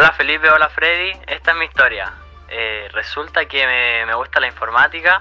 [0.00, 2.10] Hola Felipe, hola Freddy, esta es mi historia.
[2.48, 3.66] Eh, resulta que
[4.06, 5.20] me, gusta la informática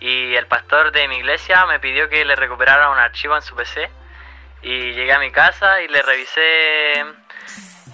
[0.00, 3.54] y el pastor de mi iglesia me pidió que le recuperara un archivo en su
[3.54, 3.88] PC
[4.62, 7.00] y llegué a mi casa y le revisé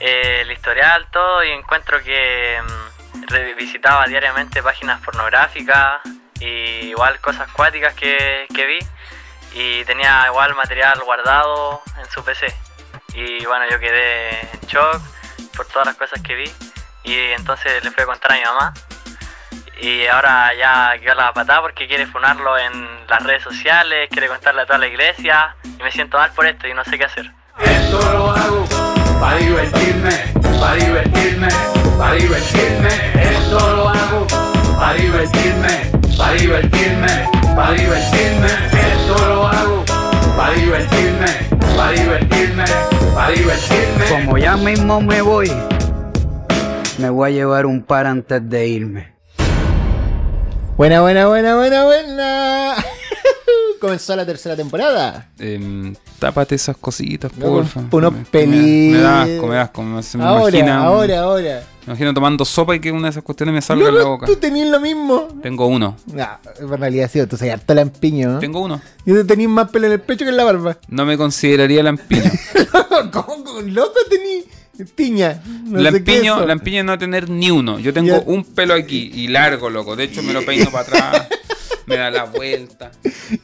[0.01, 6.01] eh, el historial todo y encuentro que mm, revisitaba diariamente páginas pornográficas
[6.41, 8.79] y igual cosas cuáticas que, que vi
[9.53, 12.47] y tenía igual material guardado en su PC
[13.13, 15.03] y bueno yo quedé en shock
[15.57, 16.53] por todas las cosas que vi
[17.05, 18.75] y entonces le fui a contar a mi mamá
[19.81, 24.63] y ahora ya quedó la patada porque quiere funarlo en las redes sociales, quiere contarle
[24.63, 27.31] a toda la iglesia y me siento mal por esto y no sé qué hacer.
[27.61, 28.67] Esto lo hago
[29.21, 30.11] para divertirme,
[30.61, 31.49] para divertirme,
[31.99, 32.89] para divertirme.
[33.15, 34.27] Esto lo hago
[34.79, 38.47] para divertirme, para divertirme, para divertirme.
[38.73, 39.85] Esto lo hago
[40.37, 41.27] para divertirme,
[41.77, 42.65] para divertirme,
[43.29, 44.05] divertirme.
[44.11, 45.51] Como ya mismo me voy,
[46.99, 49.15] me voy a llevar un par antes de irme.
[50.77, 52.75] Buena, buena, buena, buena, buena.
[53.81, 55.29] Comenzó la tercera temporada.
[55.39, 57.81] Em, tápate esas cositas, Luego, porfa.
[57.93, 58.57] unos que me-
[58.93, 59.35] Me da pelis.
[59.37, 59.83] asco, me da asco.
[59.83, 61.63] Me, se me Ahora, imagina, ahora, ahora.
[61.87, 64.11] Me imagino tomando sopa y que una de esas cuestiones me salga en la Loco,
[64.13, 64.27] boca.
[64.27, 65.29] tú tenías lo mismo.
[65.43, 65.97] Tengo uno.
[66.07, 66.27] No,
[66.59, 68.33] en realidad sí, tú soy harto lampiño.
[68.33, 68.39] ¿no?
[68.39, 68.81] Tengo uno.
[69.05, 70.79] Y tú tenías más pelo en el pecho que en la barba.
[70.89, 72.23] No me consideraría lampiño.
[72.73, 73.11] ¿Cómo?
[73.11, 73.61] ¿Cómo?
[73.63, 74.45] Loco tenías
[74.95, 75.43] tiña.
[75.65, 76.47] No sé lampiño, eso.
[76.47, 77.79] lampiño no tener ni uno.
[77.79, 78.23] Yo tengo Ya.
[78.25, 79.95] un pelo aquí y largo, loco.
[79.95, 81.29] De hecho, me lo peino para atrás.
[81.87, 82.93] me da la vuelta.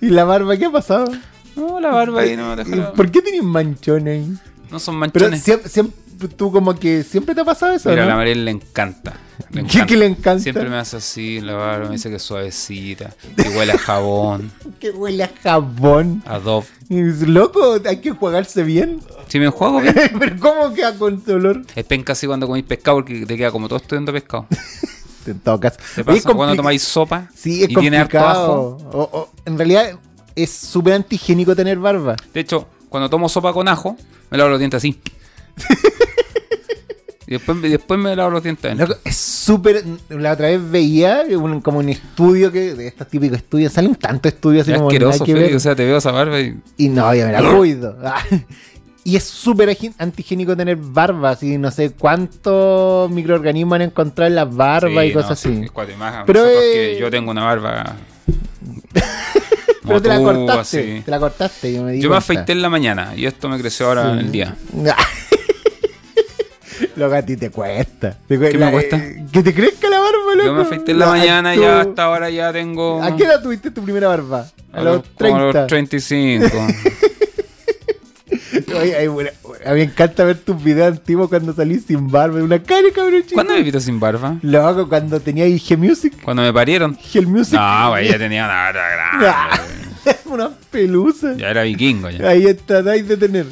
[0.00, 1.12] ¿Y la barba qué ha pasado?
[1.56, 2.92] No, la barba ahí no me deja.
[2.94, 4.34] ¿Por qué tenías manchones ahí?
[4.70, 5.42] No son Pero manchones.
[5.42, 5.94] siempre, siempre,
[6.28, 8.10] tú como que siempre te ha pasado eso, Mira, a ¿no?
[8.10, 9.14] la Mariel le encanta.
[9.50, 10.42] Le ¿Qué que le encanta?
[10.42, 14.50] Siempre me hace así, la barba, me dice que es suavecita, que huele a jabón,
[14.80, 16.22] Que huele a jabón.
[16.26, 16.38] a
[16.88, 19.00] dices, Loco, hay que jugarse bien.
[19.28, 19.94] Si me juego, bien.
[20.18, 21.62] Pero ¿cómo queda con ese olor?
[21.74, 24.46] Es penca así cuando comís pescado porque te queda como todo estudiando pescado.
[25.26, 25.76] En todo caso.
[25.94, 28.78] ¿Te Oye, es pasa cuando tomáis sopa Sí, es y tiene harto complicado.
[28.88, 28.98] ajo?
[28.98, 29.98] O- o- en realidad
[30.34, 32.16] es súper antigénico tener barba.
[32.32, 33.97] De hecho, cuando tomo sopa con ajo,
[34.31, 34.98] me lavo los dientes así.
[37.30, 38.76] Y después, y después me lavo los dientes.
[38.76, 39.84] Loco, es súper.
[40.08, 42.74] La otra vez veía un- como un estudio que.
[42.74, 43.72] De estos típicos estudios.
[43.72, 44.88] Salen tantos estudios así Es como.
[44.91, 45.54] asqueroso, que Félix.
[45.54, 46.58] O sea, te veo esa barba y.
[46.76, 47.96] Y no, ya me la cuido.
[49.02, 54.54] Y es súper antigénico tener barba, así no sé cuántos microorganismos han encontrado en las
[54.54, 55.66] barbas Sí, y cosas no, así.
[55.92, 56.24] es más.
[56.26, 56.52] Pero, eh,
[56.96, 57.96] que yo tengo una barba.
[59.86, 60.60] Pero te la cortaste,
[60.96, 61.02] así.
[61.02, 61.72] te la cortaste.
[61.72, 64.19] Yo me, di Yo me afeité en la mañana y esto me creció ahora en
[64.19, 64.54] el día.
[66.96, 68.16] Lo que a ti te cuesta.
[68.26, 68.96] Te ¿Qué me cuesta?
[68.96, 70.46] eh, que te crezca la barba, loco.
[70.46, 73.02] Yo me afeité en la mañana y ya hasta ahora ya tengo.
[73.02, 74.46] ¿A qué edad tuviste tu primera barba?
[74.72, 75.38] A, los como 30.
[75.38, 76.46] a los 35.
[78.80, 79.30] Oye, ay, bueno,
[79.64, 82.40] a mí me encanta ver tus videos antiguos cuando salís sin barba.
[82.42, 83.34] Una cara, cabrón chico.
[83.34, 84.36] ¿Cuándo me viste sin barba?
[84.42, 86.14] Loco, cuando tenía IG Music.
[86.22, 86.96] Cuando me parieron.
[87.12, 87.54] IG Music.
[87.58, 88.88] No, güey, ya tenía una barba
[89.20, 90.20] grande.
[90.30, 91.34] Una pelusa.
[91.36, 92.28] Ya era vikingo ya.
[92.28, 93.46] Ahí tratáis de tener.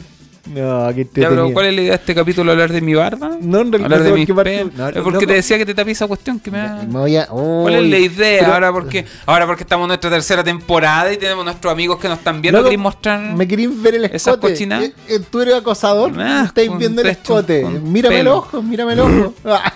[0.49, 1.53] No, qué Ya, pero entretenido.
[1.55, 2.53] ¿cuál es la idea de este capítulo?
[2.53, 3.31] ¿Hablar de mi barba?
[3.41, 4.73] No, en realidad, ¿Hablar de mis pelos?
[4.97, 6.83] no, porque te decía que te tapé esa cuestión que me da...
[6.85, 8.39] Me voy a- ¿Cuál es la idea?
[8.41, 12.09] pero- ahora porque ahora porque estamos en nuestra tercera temporada y tenemos nuestros amigos que
[12.09, 13.21] nos están viendo, ¿queréis mostrar?
[13.35, 14.53] ¿Me queréis ver el ¿Esas escote?
[14.53, 16.13] Eh, eh, ¿Tú eres acosador?
[16.19, 17.65] Ah, ¿Estáis viendo el escote?
[17.65, 18.37] Mírame el pelo.
[18.39, 19.35] ojo, mírame el ojo.
[19.45, 19.73] Ah.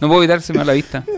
[0.00, 1.04] No puedo evitarse a la vista.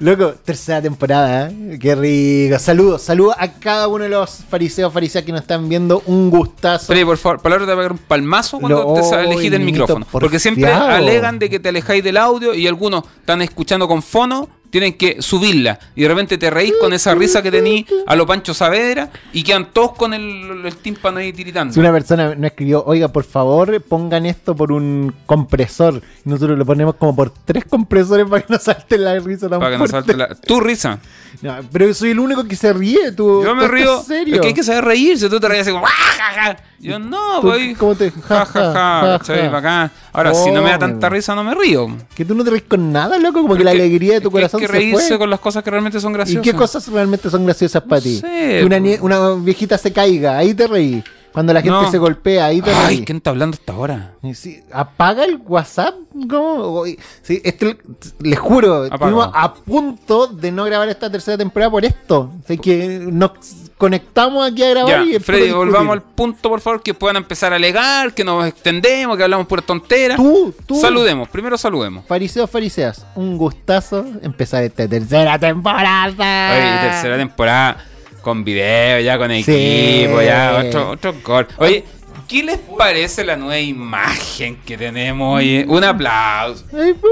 [0.00, 1.78] Loco, tercera temporada, ¿eh?
[1.80, 2.58] qué rico.
[2.58, 6.02] Saludos, saludos a cada uno de los fariseos, fariseas que nos están viendo.
[6.06, 6.86] Un gustazo.
[6.88, 9.62] Pero por favor, palabra te va a pegar un palmazo cuando Lo- te elegís del
[9.62, 10.06] micrófono.
[10.10, 14.48] Porque siempre alegan de que te alejáis del audio y algunos están escuchando con fono,
[14.70, 15.78] tienen que subirla.
[15.94, 19.42] Y de repente te reís con esa risa que tení a lo Pancho Saavedra y
[19.42, 21.72] quedan todos con el, el tímpano ahí tiritando.
[21.74, 26.02] Si una persona nos escribió, oiga, por favor, pongan esto por un compresor.
[26.24, 29.60] Y nosotros lo ponemos como por tres compresores para que no salte la risa tan
[29.60, 30.28] Para que no salte la...
[30.34, 30.98] Tu risa.
[31.42, 33.12] No, pero soy el único que se ríe.
[33.12, 34.02] Tú, Yo tú me estás río.
[34.02, 34.34] serio.
[34.36, 35.28] Es que hay que saber reírse.
[35.28, 35.86] Tú te ríes así como.
[35.86, 36.56] "Ah, ja, ja".
[36.80, 37.74] Yo no, Tú, voy.
[37.74, 39.20] ¿cómo te- Ja, ja, ja.
[39.24, 39.90] ja, ja.
[40.12, 41.88] Ahora, si no me da Fome, tanta risa, no me río.
[42.14, 43.42] Que tú no te ríes con nada, loco.
[43.42, 45.18] Como que la Porque alegría de tu que corazón que se reírse fue.
[45.18, 46.42] con las cosas que realmente son ¿Y graciosas.
[46.44, 48.16] qué cosas realmente son graciosas para ti?
[48.18, 48.26] sé,
[48.60, 51.02] Que una, una viejita se caiga, ahí te reí.
[51.32, 51.90] Cuando la gente No.
[51.90, 53.04] se golpea, ahí te Ay, reí.
[53.04, 54.14] ¿quién está hablando hasta ahora?
[54.22, 55.94] Y sí, apaga el WhatsApp.
[56.32, 57.78] Oye, Sí, este,
[58.20, 62.32] les juro, estuvimos a punto de no grabar esta tercera temporada por esto.
[62.44, 63.30] Así que nos
[63.78, 67.52] conectamos aquí a grabar Ya, y Freddy, volvamos al punto, por favor, que puedan empezar
[67.52, 70.16] a alegar, que nos extendemos, que hablamos pura tontera.
[70.16, 70.80] Tú, tú.
[70.80, 72.04] Saludemos, primero saludemos.
[72.04, 76.52] Fariseos, fariseas, un gustazo empezar esta tercera temporada.
[76.52, 77.84] Oye, tercera temporada
[78.20, 79.40] con video, ya con Sí.
[79.50, 81.46] equipo, ya otro, otro gol.
[81.58, 81.84] Oye,
[82.28, 85.64] ¿Qué les parece la nueva imagen que tenemos hoy?
[85.66, 86.62] Un aplauso.
[86.78, 87.08] Ay, pu.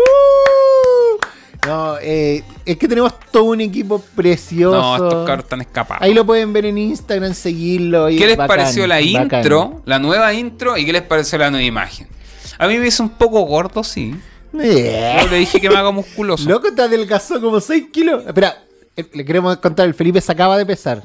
[1.67, 4.77] No, eh, es que tenemos todo un equipo precioso.
[4.81, 6.03] No, estos cabros están escapados.
[6.03, 8.09] Ahí lo pueden ver en Instagram, seguirlo.
[8.11, 9.41] y ¿Qué les bacán, pareció la bacán.
[9.41, 12.09] intro, la nueva intro y qué les pareció la nueva imagen?
[12.59, 14.15] A mí me hizo un poco gordo, sí.
[14.59, 15.19] Eh.
[15.23, 16.49] Yo le dije que me haga musculoso.
[16.49, 18.25] Loco, te adelgazó como 6 kilos.
[18.27, 18.57] Espera,
[18.97, 21.03] eh, le queremos contar, el Felipe se acaba de pesar.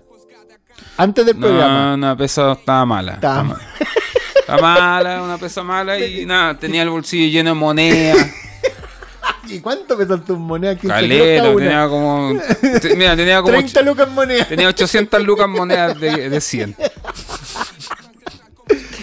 [0.98, 1.90] Antes del programa.
[1.90, 3.13] No, una pesa estaba mala.
[3.13, 3.60] Estaba- Estaba, ma-
[4.40, 8.18] estaba mala, una pesa mala y nada, tenía el bolsillo lleno de monedas,
[9.51, 10.77] ¿Y cuánto pesan tus monedas?
[10.80, 11.57] 15 kilos caleta, una.
[11.63, 12.33] tenía como.
[12.81, 13.53] te- mira, tenía como.
[13.53, 14.48] 30 lucas en monedas.
[14.48, 16.75] Tenía 800 lucas en monedas de, de 100.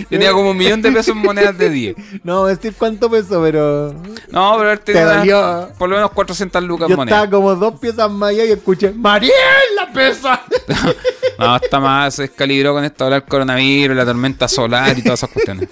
[0.08, 1.96] Tenía como un millón de pesos en monedas de 10.
[2.24, 3.92] No decir cuánto pesó, pero.
[4.30, 5.68] No, pero él Te tenía dolió.
[5.76, 7.22] por lo menos 400 lucas en monedas.
[7.24, 9.32] estaba como dos piezas más allá y escuché: ¡Mariel,
[9.76, 10.42] la pesa!
[11.38, 15.30] No, está más, se descalibró con esto del coronavirus, la tormenta solar y todas esas
[15.30, 15.68] cuestiones.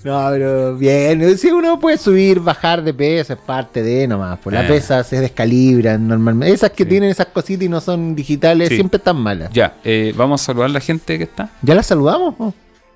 [0.04, 1.36] No, pero bien.
[1.38, 4.38] Si uno puede subir, bajar de peso, es parte de nomás.
[4.42, 4.68] Pues las Eh.
[4.68, 6.54] pesas se descalibran normalmente.
[6.54, 6.88] Esas que Sí.
[6.90, 8.76] tienen esas cositas y no son digitales Sí.
[8.76, 9.50] siempre están malas.
[9.52, 11.50] Ya, eh, vamos a saludar a la gente que está.
[11.62, 12.34] ¿Ya las saludamos?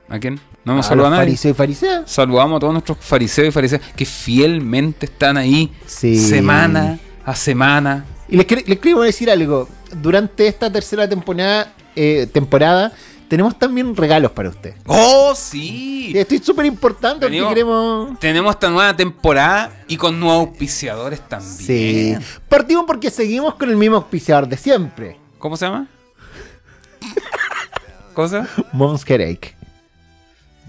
[0.08, 0.38] ¿A quién?
[0.64, 1.30] No hemos a saludado a nadie.
[1.30, 2.10] fariseos y fariseas.
[2.10, 6.16] Saludamos a todos nuestros fariseos y fariseas que fielmente están ahí Sí.
[6.16, 8.04] semana a semana.
[8.28, 9.68] Y les, les queremos decir algo.
[10.02, 12.92] Durante esta tercera temporada, eh, temporada
[13.28, 14.74] tenemos también regalos para usted.
[14.86, 16.12] ¡Oh, sí!
[16.14, 18.18] Esto es súper importante porque queremos...
[18.20, 21.24] Tenemos esta nueva temporada y con nuevos auspiciadores Sí.
[21.28, 22.22] también.
[22.48, 25.18] Partimos porque seguimos con el mismo auspiciador de siempre.
[25.38, 25.86] ¿Cómo se llama?
[28.14, 28.48] ¿Cómo se llama?
[28.72, 29.54] Mom's Headache.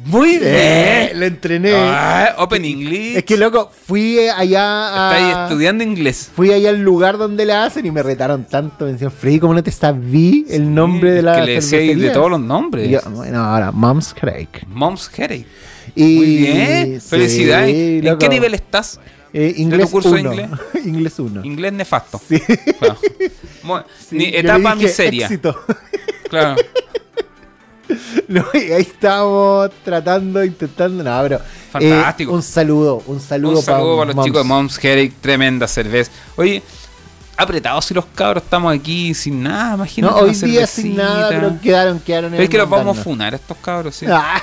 [0.03, 1.19] Muy Eh, bien.
[1.19, 1.71] lo entrené.
[1.73, 3.15] Ah, open English.
[3.15, 5.43] Es que loco, fui allá Está ahí a...
[5.45, 6.29] estudiando inglés.
[6.35, 8.85] Fui allá al lugar donde la hacen y me retaron tanto.
[8.85, 11.79] Me decían, Freddy, ¿cómo no te sabí el nombre de Es la que le decía
[11.79, 12.89] ahí de cervecería?" todos los nombres.
[12.89, 14.65] Yo, bueno, ahora, Mom's Headache.
[14.67, 15.45] Mom's Headache.
[15.95, 17.01] Y, Muy bien.
[17.01, 17.73] sí, Felicidades.
[18.05, 18.99] ¿En qué nivel estás?
[19.31, 20.31] Eh, inglés tu curso de 1.
[20.33, 20.49] inglés?
[20.85, 21.45] inglés 1.
[21.45, 22.21] Inglés nefasto.
[22.27, 22.39] Sí.
[22.79, 22.97] Claro.
[24.11, 25.25] Etapa miseria.
[25.25, 25.57] éxito.
[26.29, 26.55] Claro.
[28.27, 31.03] No, y ahí estábamos tratando, intentando.
[31.03, 31.39] No, pero.
[31.71, 32.31] Fantástico.
[32.31, 35.13] eh, un saludo, un saludo, Un saludo para los chicos de Mom's Headache.
[35.21, 36.09] Tremenda cerveza.
[36.35, 36.63] Oye,
[37.37, 39.71] apretados si los cabros estamos aquí sin nada.
[39.71, 40.13] No, Imagínate.
[40.21, 41.49] hoy una día sin nada, cervecita.
[41.49, 44.05] pero quedaron, quedaron Pero es que los vamos a funar estos cabros, sí.
[44.09, 44.41] Ah,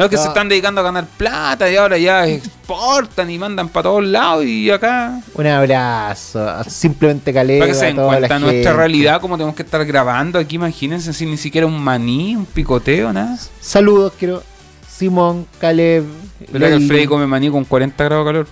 [0.00, 0.22] No, que No.
[0.22, 4.44] se están dedicando a ganar plata y ahora ya exportan y mandan para todos lados
[4.44, 5.20] y acá.
[5.34, 7.64] un abrazo, simplemente caleta.
[7.64, 8.72] Para que se den cuenta nuestra gente.
[8.72, 13.12] realidad, como tenemos que estar grabando aquí, imagínense, sin ni siquiera un maní, un picoteo,
[13.12, 13.36] nada.
[13.60, 14.42] Saludos, quiero.
[14.88, 16.04] Simón, Caleb.
[16.50, 16.86] ¿Verdad que el.
[16.88, 18.46] Freddy come maní con 40 grados de calor?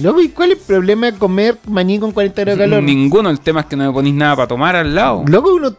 [0.00, 2.82] Loco, ¿y cuál es el problema de comer maní con 40 grados de calor?
[2.82, 5.24] Ninguno, el tema es que no me ponís nada para tomar al lado.
[5.26, 5.74] Loco, uno.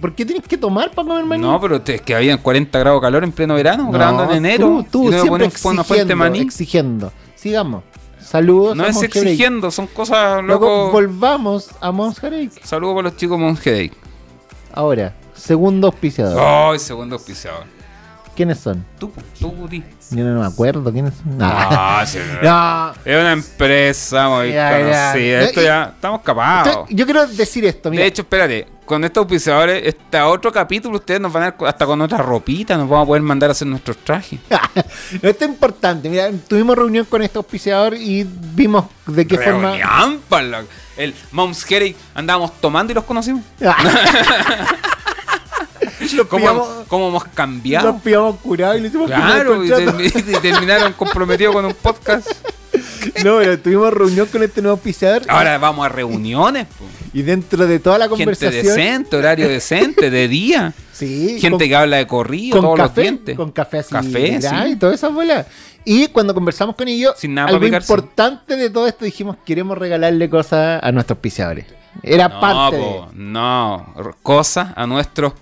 [0.00, 1.42] ¿Por qué tienes que tomar para comer maní?
[1.42, 4.24] No, pero te- es que habían 40 grados de calor en pleno verano, No, grabando
[4.32, 4.66] en enero.
[4.66, 6.38] Tú, tú y no me siempre ponen una fuente exigiendo, maní.
[6.40, 7.12] exigiendo.
[7.34, 7.82] Sigamos.
[8.20, 8.76] Saludos.
[8.76, 9.24] No a es Monje Break.
[9.26, 10.90] exigiendo, son cosas loco.
[10.92, 12.60] volvamos a Mons Headache.
[12.62, 13.92] Saludos para los chicos Monheadache.
[14.72, 16.38] Ahora, segundo auspiciador.
[16.38, 17.64] Ay, segundo auspiciador.
[18.38, 18.84] ¿Quiénes son?
[19.00, 19.82] Tú, tú, Guti.
[20.12, 21.38] Yo no me acuerdo quiénes son.
[21.38, 22.06] No.
[22.06, 22.92] Sí, No.
[23.04, 25.10] Es una empresa muy Ya, ya.
[25.10, 25.42] conocida.
[25.42, 26.86] Esto ya, estamos capados.
[26.88, 28.04] Yo quiero decir esto, mira.
[28.04, 31.84] De hecho, espérate, con estos auspiciadores, este otro capítulo, ustedes nos van a dar hasta
[31.84, 34.38] con otra ropita, nos vamos a poder mandar a hacer nuestros trajes.
[35.20, 36.08] no, esto es importante.
[36.08, 38.24] Mira, tuvimos reunión con este auspiciador y
[38.54, 39.72] vimos de qué forma.
[39.76, 40.62] Reunión, pala.
[40.96, 43.42] El Mom's Headache andábamos tomando y los conocimos.
[46.16, 47.92] Los ¿Cómo, pillamos, cómo hemos cambiado?
[47.92, 52.28] los pillamos curados y le hicimos Claro, y, termi- terminaron comprometidos con un podcast.
[53.24, 55.22] No, pero tuvimos reunión con este nuevo auspiciador.
[55.28, 56.66] Ahora vamos a reuniones.
[56.66, 56.84] po.
[57.12, 58.66] Y dentro de toda la Gente conversación.
[58.66, 60.74] decente, horario decente, de día.
[60.92, 63.36] Sí, Gente con- que habla de corrido con todos los café, dientes.
[63.36, 65.46] con café así, Café, y todas esas bolas.
[65.84, 70.28] Y cuando conversamos con ellos, Sin nada algo importante de todo esto dijimos queremos regalarle
[70.28, 71.66] cosas a nuestros auspiciadores.
[72.02, 75.34] Era No, parte po, de, no, cosas a nuestros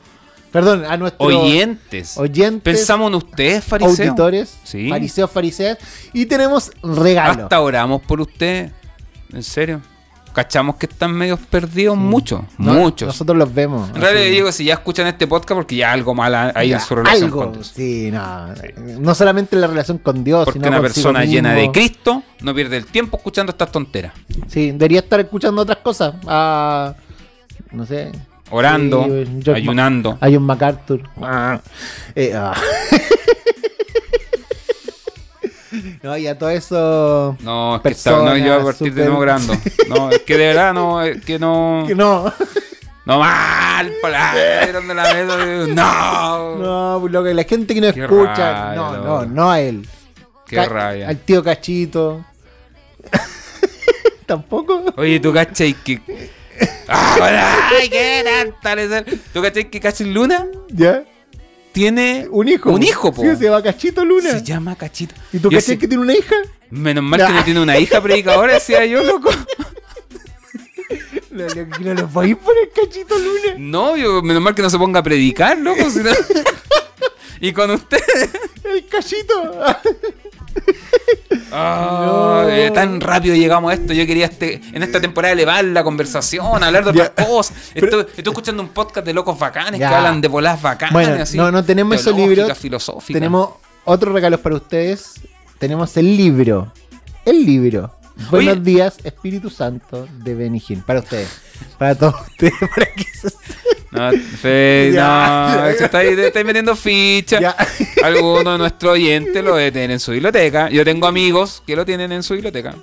[0.56, 2.16] perdón, a nuestros oyentes.
[2.18, 4.00] oyentes, Pensamos en ustedes, fariseos.
[4.00, 4.88] auditores, Sí.
[4.88, 5.78] fariseos, fariseas
[6.12, 7.44] y tenemos regalo.
[7.44, 8.72] Hasta oramos por ustedes.
[9.32, 9.80] En serio.
[10.32, 12.42] Cachamos que están medios perdidos muchos.
[12.58, 13.06] No, muchos.
[13.06, 13.88] Nosotros los vemos.
[13.94, 16.82] En realidad digo, si ya escuchan este podcast, porque ya algo mal hay Ya, en
[16.82, 17.72] su relación algo, con Dios.
[17.74, 18.48] sí, no,
[19.00, 21.72] no solamente en la relación con Dios, Porque sino una persona llena de.
[21.72, 24.12] Cristo no pierde el tiempo escuchando estas tonteras.
[24.46, 26.14] Sí, debería estar escuchando otras cosas.
[26.26, 26.94] Ah,
[27.72, 28.12] no sé.
[28.50, 29.06] Orando,
[29.44, 30.16] Sí, ayunando.
[30.20, 31.02] Hay un MacArthur.
[31.20, 31.60] Ah,
[32.14, 32.54] eh, ah.
[36.02, 37.36] no, y a todo eso.
[37.40, 39.54] No, es que está, no, yo a partir de nuevo grabando.
[39.88, 41.84] No, es que de verdad no, es que no.
[41.86, 42.32] Que no.
[43.04, 43.92] No mal,
[44.72, 45.36] donde la mesa.
[45.68, 46.56] No.
[46.56, 48.52] No, pues, loco, la gente que no Qué escucha.
[48.52, 49.86] rabia, no, no, no a él.
[50.46, 51.08] Qué Ca- rabia.
[51.08, 52.24] Al tío Cachito.
[54.26, 54.84] Tampoco.
[54.96, 56.00] Oye, tú cachai que.
[56.88, 58.24] ¡Ah, ¡Ay, qué
[58.62, 59.04] tanta!
[59.32, 61.04] ¿Tú cachai que Cachis Luna ¿Ya?
[61.72, 62.70] tiene Un hijo.
[62.70, 63.22] Un hijo, po.
[63.22, 64.30] Sí, se llama Cachito Luna.
[64.30, 65.14] Se llama Cachito.
[65.32, 66.34] ¿Y tú cachai que tiene una hija?
[66.70, 69.30] Menos mal que no tiene una hija predicadora, decía yo, loco.
[71.30, 73.54] No, no, no le podéis poner Cachito Luna.
[73.58, 75.82] No, yo, menos mal que no se ponga a predicar, loco.
[77.40, 78.00] y con usted.
[78.64, 79.62] El Cachito.
[81.50, 82.48] No.
[82.48, 83.92] eh, tan rápido llegamos a esto.
[83.92, 87.24] Yo quería este, en esta temporada elevar la conversación, hablar de otras Ya.
[87.26, 87.56] cosas.
[87.74, 89.88] Pero- Estoy, estoy escuchando un podcast de locos bacanes Ya.
[89.88, 90.60] que hablan de bolas.
[90.92, 92.56] Bueno, así, no, no tenemos esos libros.
[92.58, 93.14] filosóficas.
[93.14, 93.50] Tenemos
[93.84, 95.14] otros regalos para ustedes.
[95.58, 96.72] Tenemos el libro.
[97.24, 97.92] El libro.
[98.30, 98.62] Buenos Oye.
[98.62, 100.82] días, Espíritu Santo de Benny Hill.
[100.86, 101.28] Para ustedes.
[101.78, 102.54] Para todos ustedes.
[102.74, 103.28] Para que se-
[103.90, 104.10] No,
[104.40, 107.40] fe- no, se está estáis metiendo ficha.
[107.40, 107.56] Ya.
[108.02, 110.68] Alguno de nuestros oyentes lo debe tener en su biblioteca.
[110.70, 112.74] Yo tengo amigos que lo tienen en su biblioteca.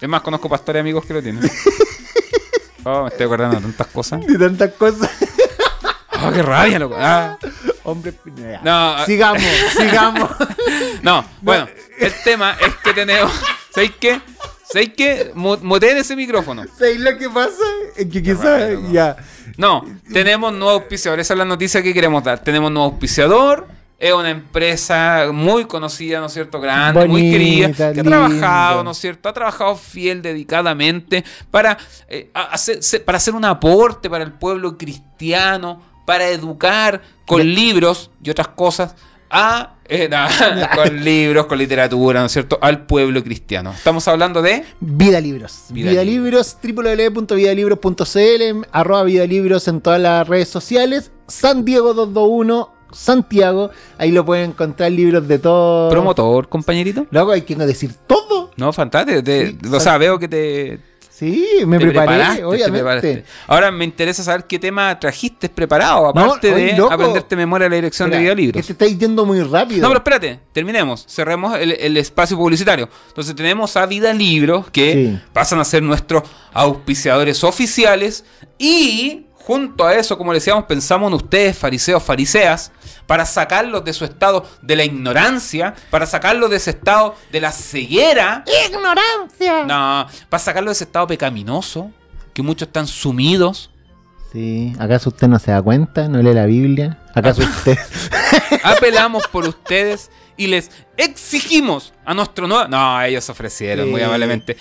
[0.00, 1.50] Es más, conozco pastores amigos que lo tienen.
[2.84, 4.24] Oh, me estoy acordando de tantas cosas.
[4.26, 5.10] De tantas cosas.
[6.24, 6.96] Oh, qué rabia, loco.
[6.98, 7.36] Ah.
[7.84, 8.60] Hombre, ya.
[8.62, 9.42] No, sigamos,
[9.76, 10.30] sigamos.
[11.02, 11.68] No, bueno,
[11.98, 13.32] el tema es que tenemos.
[13.74, 14.20] ¿Sabéis qué?
[14.70, 15.30] ¿Sabéis qué?
[15.34, 16.64] Muteen ese micrófono.
[16.78, 17.62] ¿Sabéis lo que pasa?
[17.96, 19.16] Es que quizás ya.
[19.56, 21.18] No, tenemos nuevo auspiciador.
[21.20, 22.38] Esa es la noticia que queremos dar.
[22.40, 23.66] Tenemos nuevo auspiciador.
[23.98, 26.60] Es una empresa muy conocida, ¿no es cierto?
[26.60, 27.72] Grande, muy querida.
[27.72, 29.28] Que ha trabajado, ¿no es cierto?
[29.28, 31.76] Ha trabajado fiel, dedicadamente para,
[32.08, 38.10] eh, hacer, se- para hacer un aporte para el pueblo cristiano, para educar con libros
[38.22, 38.94] y otras cosas
[39.30, 39.74] a.
[39.88, 40.08] eh,
[40.74, 42.58] con libros, con literatura, ¿no es cierto?
[42.60, 43.72] Al pueblo cristiano.
[43.72, 44.64] Estamos hablando de.
[44.80, 45.64] Vida Libros.
[45.70, 51.10] Vida Vida, Libros, www.vidalibros.cl, arroba Vida Libros en todas las redes sociales.
[51.26, 53.70] San Diego 221, Santiago.
[53.98, 55.90] Ahí lo pueden encontrar libros de todo.
[55.90, 57.06] Promotor, compañerito.
[57.10, 58.50] Luego hay que decir todo.
[58.56, 59.22] No, fantástico.
[59.22, 60.80] te- Sí, o sea, veo que te,
[61.18, 63.24] Sí, me preparé, obviamente.
[63.48, 66.92] Ahora me interesa saber qué tema trajiste preparado, aparte No, oye, de loco.
[66.94, 68.60] aprenderte memoria la dirección de Mira, videolibros.
[68.62, 69.82] Que te estáis yendo muy rápido.
[69.82, 72.88] No, pero espérate, terminemos, cerremos el, el espacio publicitario.
[73.08, 75.20] Entonces tenemos a Vida Libros que Sí.
[75.32, 76.22] pasan a ser nuestros
[76.52, 78.24] auspiciadores oficiales
[78.58, 82.70] y junto a eso, como le decíamos, pensamos en ustedes, fariseos, fariseas,
[83.08, 87.50] para sacarlos de su estado de la ignorancia, para sacarlos de ese estado de la
[87.50, 88.44] ceguera.
[88.68, 89.64] ¡Ignorancia!
[89.64, 91.90] No, para sacarlos de ese estado pecaminoso,
[92.34, 93.70] que muchos están sumidos.
[94.30, 96.06] Sí, ¿acaso usted no se da cuenta?
[96.06, 96.98] ¿No lee la Biblia?
[97.14, 97.78] ¿Acaso usted?
[98.62, 102.68] Apelamos por ustedes y les exigimos a nuestro nuevo.
[102.68, 103.90] No, ellos ofrecieron Sí.
[103.90, 104.56] muy amablemente.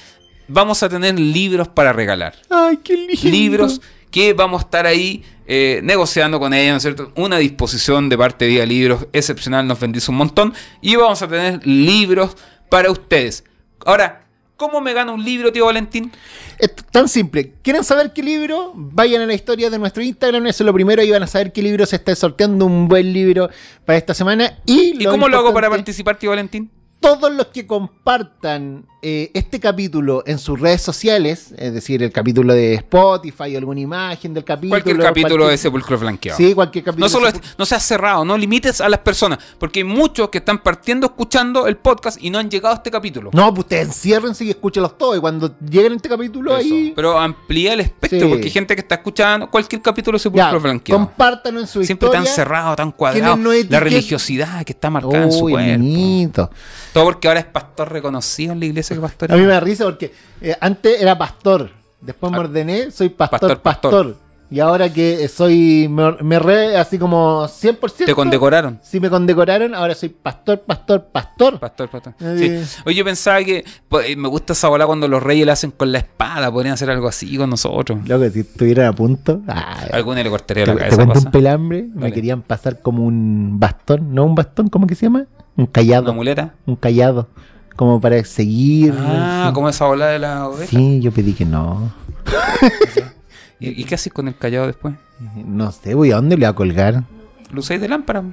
[0.48, 2.34] Vamos a tener libros para regalar.
[2.50, 3.28] ¡Ay, qué lindo!
[3.30, 7.12] Libros que vamos a estar ahí eh, negociando con ellos, ¿no es cierto?
[7.16, 10.54] Una disposición de parte de Día Libros excepcional, nos bendice un montón.
[10.82, 12.36] Y vamos a tener libros
[12.70, 13.44] para ustedes.
[13.86, 14.26] Ahora,
[14.58, 16.12] ¿cómo me gano un libro, tío Valentín?
[16.60, 17.54] Es tan simple.
[17.62, 18.74] ¿Quieren saber qué libro?
[18.76, 20.48] Vayan a la historia de nuestro Instagram.
[20.48, 21.02] Eso es lo primero.
[21.04, 22.66] Y van a saber qué libro se está sorteando.
[22.66, 23.50] Un buen libro
[23.86, 24.58] para esta semana.
[24.66, 26.72] ¿Y, ¿Y cómo lo hago para participar, tío Valentín?
[27.00, 32.54] Todos los que compartan eh, este capítulo en sus redes sociales, es decir, el capítulo
[32.54, 34.72] de Spotify, alguna imagen del capítulo.
[34.72, 36.38] Cualquier capítulo cualquier- de Sepulcro Flanqueado.
[36.38, 37.06] Sí, cualquier capítulo.
[37.06, 40.58] No solo no seas cerrado, no limites a las personas, porque hay muchos que están
[40.64, 43.30] partiendo escuchando el podcast y no han llegado a este capítulo.
[43.32, 45.18] No, pues ustedes enciérrense y escúchenlos todos.
[45.18, 46.74] Y cuando lleguen a este capítulo Eso.
[46.74, 46.94] ahí.
[46.96, 48.28] Pero amplía el espectro, Sí.
[48.28, 51.06] porque hay gente que está escuchando cualquier capítulo de Ya, Sepulcro Flanqueado.
[51.06, 52.26] compártanlo en su Siempre historia.
[52.26, 53.38] tan cerrado, tan cuadrado.
[53.38, 55.72] No La religiosidad que está marcada en su cuerpo.
[55.72, 56.50] bonito.
[56.98, 59.32] Todo porque ahora es pastor reconocido en la iglesia que pastor.
[59.32, 61.70] A mí me da risa porque eh, antes era pastor,
[62.02, 62.42] después me Ah.
[62.42, 64.27] ordené, soy pastor, Pastor, pastor, pastor.
[64.50, 68.06] Y ahora que eh, soy, me, me re así como 100%.
[68.06, 68.80] Te condecoraron.
[68.82, 71.60] Sí, me condecoraron, ahora soy pastor, pastor, pastor.
[71.60, 72.14] Pastor, pastor.
[72.22, 72.64] Eh.
[72.66, 72.82] Sí.
[72.86, 75.92] Oye, yo pensaba que pues, me gusta esa bola cuando los reyes la hacen con
[75.92, 76.50] la espada.
[76.52, 78.00] Podrían hacer algo así con nosotros.
[78.08, 79.42] Loco, si estuvieran a punto.
[79.48, 80.96] ay, Alguna le cortaría te, la te cabeza.
[80.96, 81.26] cuento pasa.
[81.28, 81.86] un pelambre.
[81.94, 84.14] Me querían pasar como un bastón.
[84.16, 84.70] ¿No un bastón?
[84.70, 85.26] ¿Cómo que se llama?
[85.58, 86.04] Un callado.
[86.06, 86.54] ¿Una muleta?
[86.66, 87.28] Un callado.
[87.76, 88.94] Como para seguir.
[88.98, 89.54] Ah, sí.
[89.54, 90.68] como esa bola de la oveja.
[90.70, 91.92] Sí, yo pedí que no.
[93.60, 94.96] ¿Y, y qué haces con el callado después?
[95.36, 97.04] No sé, voy a dónde le voy a colgar.
[97.52, 98.24] Lo usáis de lámpara.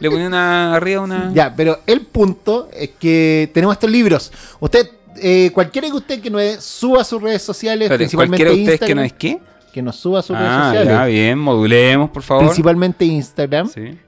[0.00, 1.30] Le ponía una arriba una.
[1.34, 4.32] Ya, pero el punto es que tenemos estos libros.
[4.58, 8.60] Usted, eh, cualquiera que usted que nos suba a sus redes sociales, principalmente cualquiera de
[8.74, 9.38] ustedes que no es qué.
[9.74, 12.46] que nos suba a sus redes Ah, sociales, ya, bien, modulemos, por favor.
[12.46, 13.98] principalmente Instagram, Sí.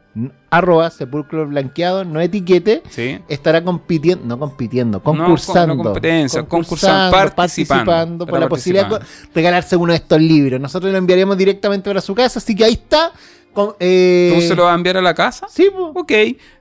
[0.51, 3.19] Arroba sepulcro blanqueado, no etiquete, Sí.
[3.29, 5.77] estará compitiendo, no compitiendo, no concursando.
[5.77, 9.31] competencia, concursando, participando, por la posibilidad de participando.
[9.35, 10.61] regalarse uno de estos libros.
[10.61, 13.13] Nosotros lo enviaremos directamente para su casa, así que ahí está.
[13.53, 15.47] Con, eh, ¿Tú se lo vas a enviar a la casa?
[15.51, 15.93] Sí, po.
[15.95, 16.11] Ok.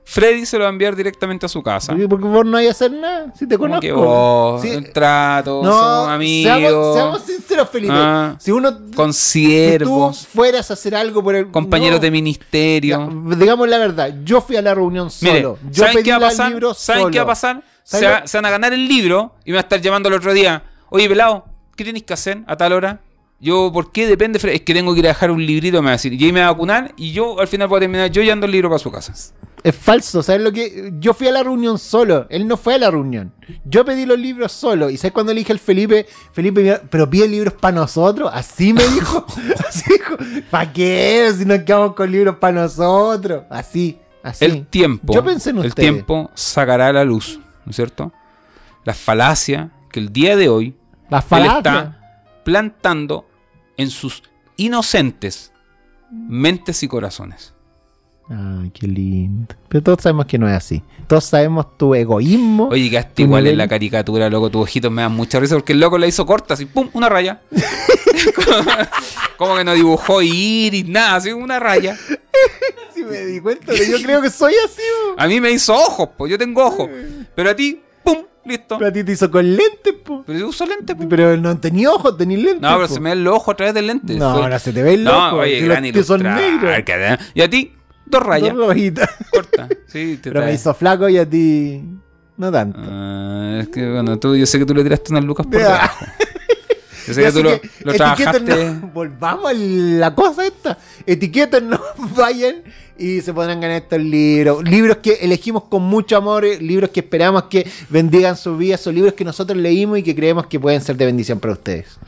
[0.04, 1.96] Freddy se lo va a enviar directamente a su casa.
[2.08, 3.80] Porque vos no hay a hacer nada, si te conozco.
[3.80, 4.68] que vos, Sí.
[4.68, 7.94] el trato, No, somos amigos, Seamos, seamos sinceros, Felipe.
[7.96, 8.36] Ah.
[8.38, 8.70] si uno.
[9.12, 11.50] Si tú fueras a hacer algo por el.
[11.50, 12.02] compañeros no.
[12.02, 13.08] de ministerio.
[13.28, 15.58] Ya, digamos la verdad, yo fui a la reunión Mire, solo.
[15.70, 16.50] yo ¿saben pedí qué va a la pasar?
[16.50, 17.62] libro ¿Saben qué va a pasar?
[17.84, 19.80] Se, ¿Saben va- lo- se van a ganar el libro y me va a estar
[19.80, 20.62] llamando el otro día.
[20.90, 23.00] Oye, pelado, ¿qué tienes que hacer a tal hora?
[23.42, 24.06] Yo, ¿por qué?
[24.06, 24.54] Depende, Fred.
[24.54, 26.12] Es que tengo que ir a dejar un librito, me va a decir.
[26.12, 28.46] Y ahí me va a vacunar y yo al final voy a terminar yo llevando
[28.46, 29.12] el libro para su casa.
[29.64, 30.92] Es falso, ¿sabes lo que?
[31.00, 33.32] Yo fui a la reunión solo, él no fue a la reunión.
[33.64, 34.90] Yo pedí los libros solo.
[34.90, 38.30] ¿Y sabes cuando le dije al Felipe, Felipe, pero pide libros para nosotros?
[38.32, 39.26] Así me dijo.
[39.68, 40.16] Así dijo.
[40.48, 41.32] ¿Para qué?
[41.36, 43.42] Si nos quedamos con libros para nosotros.
[43.50, 44.44] Así, así.
[44.44, 45.90] El tiempo, Yo pensé en el ustedes.
[45.90, 48.12] tiempo sacará a la luz, ¿no es cierto?
[48.84, 50.76] La falacia que el día de hoy
[51.10, 51.98] La él está
[52.44, 53.26] plantando
[53.82, 54.22] en sus
[54.56, 55.52] inocentes
[56.10, 57.54] mentes y corazones.
[58.28, 59.54] Ay, qué lindo.
[59.68, 60.82] Pero todos sabemos que no es así.
[61.06, 62.68] Todos sabemos tu egoísmo.
[62.68, 64.48] Oye, tu igual en la caricatura, loco.
[64.48, 67.08] Tus ojitos me dan mucha risa porque el loco la hizo corta, así, pum, una
[67.08, 67.42] raya.
[69.36, 71.98] Como que no dibujó iris, nada, así, una raya.
[72.94, 74.82] Sí me di cuenta, yo creo que soy así.
[75.16, 76.90] A mí me hizo ojos, pues yo tengo ojos.
[77.34, 78.78] Pero a ti, pum, listo.
[78.78, 80.22] Pero a ti te hizo con lentes, po.
[80.26, 81.08] Pero yo uso lente, pues.
[81.08, 82.60] Pero no tenía ojos, tenía lentes.
[82.60, 82.94] No, pero po.
[82.94, 84.14] se me ve el ojo a través del lente.
[84.14, 86.74] No, ahora se te ve el No, oye, si gran los son negros.
[87.34, 87.72] Y a ti,
[88.06, 88.54] dos rayas.
[88.54, 89.10] Dos rojitas.
[89.30, 89.68] Corta.
[89.86, 91.82] Sí, te Pero me hizo flaco y a ti
[92.38, 92.80] no tanto.
[92.82, 96.06] Ah, es que bueno, tú, yo sé que tú le tiraste unas lucas por debajo.
[97.06, 98.44] Yo sé que Así tú lo, que lo etiquétennos.
[98.44, 98.86] trabajaste.
[98.94, 100.78] Volvamos a la cosa esta.
[101.06, 101.80] Etiquétennos,
[102.16, 102.62] vayan
[102.98, 104.62] y se podrán ganar estos libros.
[104.64, 108.76] Libros que elegimos con mucho amor, eh, libros que esperamos que bendigan su vida.
[108.76, 111.98] Son libros que nosotros leímos y que creemos que pueden ser de bendición para ustedes.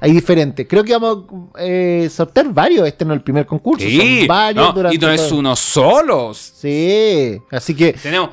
[0.00, 0.66] Hay diferentes.
[0.68, 2.86] Creo que vamos a eh, sortear varios.
[2.86, 3.86] Este no es el primer concurso.
[3.86, 6.34] Sí, Son varios no, durante y no es uno solo.
[6.34, 8.30] Sí, así que Tenemos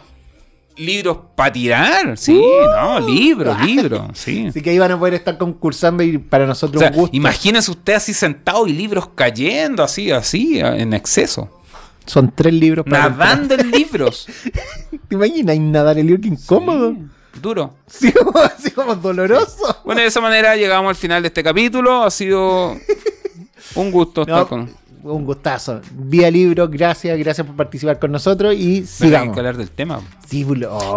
[0.82, 2.18] libros para tirar.
[2.18, 2.34] Sí,
[2.76, 4.02] no, libros, libros.
[4.14, 4.46] Sí.
[4.50, 7.16] Así que ahí van a poder estar concursando y para O nosotros sea, un gusto.
[7.16, 11.50] imagínense usted así sentado y libros cayendo así, así, en exceso.
[12.05, 14.27] Son tres libros para Nadando en libros.
[15.08, 15.55] ¿Te imaginas?
[15.55, 16.96] Y nadar el libro que incómodo.
[17.42, 17.75] Duro.
[17.88, 18.12] Sí,
[18.44, 19.77] así como doloroso.
[19.86, 22.03] Bueno, de esa manera llegamos al final de este capítulo.
[22.03, 22.75] Ha sido
[23.75, 24.70] un gusto estar No, con.
[25.03, 25.81] Un gustazo.
[25.94, 29.33] Vía libro, gracias, gracias por participar con nosotros y Me hay sigamos.
[29.33, 30.00] que hablar del tema.
[30.27, 30.46] Sí.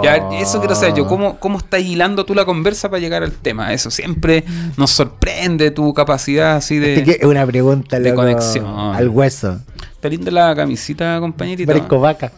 [0.03, 3.33] Ya, eso quiero saber yo, ¿cómo, ¿cómo estás hilando tú la conversa para llegar al
[3.33, 3.73] tema?
[3.73, 4.45] Eso siempre
[4.77, 6.97] nos sorprende tu capacidad así de...
[6.97, 8.67] Este Es una pregunta de loco, conexión.
[8.67, 9.61] al hueso.
[9.95, 11.73] Está linda la camisita, compañerito.
[11.73, 12.31] Parezco vaca.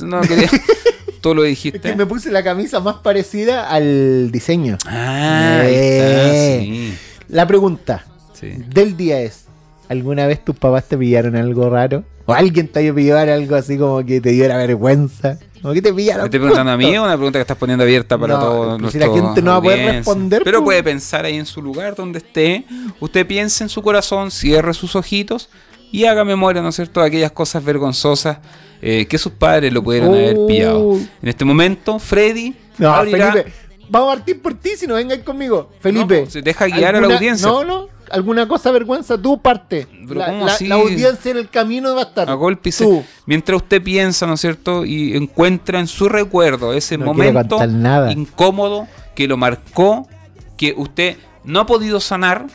[0.00, 0.48] No, quería...
[1.20, 1.80] Tú lo Es dijiste.
[1.80, 4.78] que me puse la camisa más parecida al diseño.
[4.86, 6.88] Ah, ahí Eh.
[6.92, 8.52] está, La pregunta sí.
[8.56, 8.64] sí.
[8.72, 9.44] del día es:
[9.90, 12.04] ¿alguna vez tus papás te pillaron algo raro?
[12.24, 15.38] ¿O alguien te haya pillado algo así como que te diera vergüenza?
[15.62, 16.22] ¿O que te pillaron?
[16.22, 18.80] ¿Me estoy preguntando a mí o una pregunta que estás poniendo abierta para No, todos
[18.80, 20.64] pues si la gente no va a poder responder, Pero pues.
[20.64, 22.64] puede pensar ahí en su lugar donde esté.
[23.00, 25.50] Usted piense en su corazón, cierre sus ojitos
[25.92, 28.38] y haga memoria, ¿no es cierto?, de aquellas cosas vergonzosas
[28.80, 30.94] eh, que sus padres lo pudieran haber pillado.
[31.20, 33.52] En este momento, Freddy No, abrirá- Felipe,
[33.90, 35.70] vamos a partir por ti si no vengáis conmigo.
[35.80, 36.00] Felipe.
[36.00, 37.46] No, pues, se deja guiar a la ¿alguna- audiencia.
[37.48, 39.86] No, no, alguna cosa vergüenza, tú parte.
[40.06, 42.30] Pero la, audiencia en el camino va a estar.
[42.30, 43.04] a golpe Tú.
[43.26, 44.84] Mientras usted piensa, ¿no es cierto?
[44.84, 48.12] Y encuentra en su recuerdo ese No momento nada.
[48.12, 50.08] incómodo que lo marcó,
[50.56, 52.46] que usted no ha podido sanar.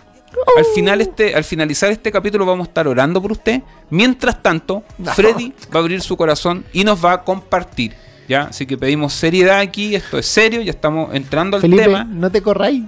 [0.58, 3.62] Al, final este, al finalizar este capítulo vamos a estar orando por usted.
[3.90, 5.14] Mientras tanto, No.
[5.14, 7.94] Freddy va a abrir su corazón y nos va a compartir.
[8.28, 8.44] ¿ya?
[8.44, 12.04] Así que pedimos seriedad aquí, esto es serio, ya estamos entrando al Felipe, tema.
[12.04, 12.84] no te corráis.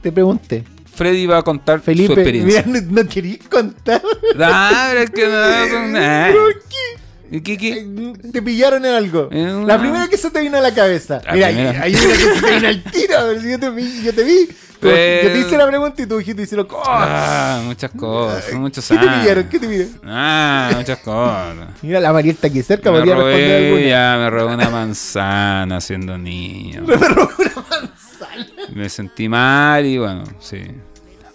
[0.00, 0.64] Te pregunté.
[0.98, 2.64] Freddy va a contar su Felipe, experiencia.
[2.66, 4.02] mira, no, no querías contar.
[4.40, 6.28] Ah, pero es que no, ah.
[6.32, 6.76] ¿Por qué?
[7.30, 7.86] ¿Y qué-?
[8.32, 9.28] Te pillaron en algo.
[9.30, 9.80] Eh, La no.
[9.80, 11.20] primera que se te vino a la cabeza.
[11.26, 11.82] La Mira, primera.
[11.82, 13.32] hay una que se te vino al tiro.
[13.42, 14.02] yo te vi.
[14.02, 14.48] Yo te vi.
[14.80, 16.86] Pero- Yo te hice la pregunta y tú dijiste, hicieron cosas.
[16.88, 19.48] Ah, muchas cosas, muchos ¿Qué te pillaron?
[19.48, 20.00] ¿Qué te pillaron?
[20.06, 21.56] Ah, muchas cosas.
[21.82, 23.86] Mira, la Mariel está aquí cerca, Me podría responder robé, alguna.
[23.88, 26.84] ya, me robé una manzana siendo niño.
[28.72, 30.62] Me sentí mal y bueno, sí.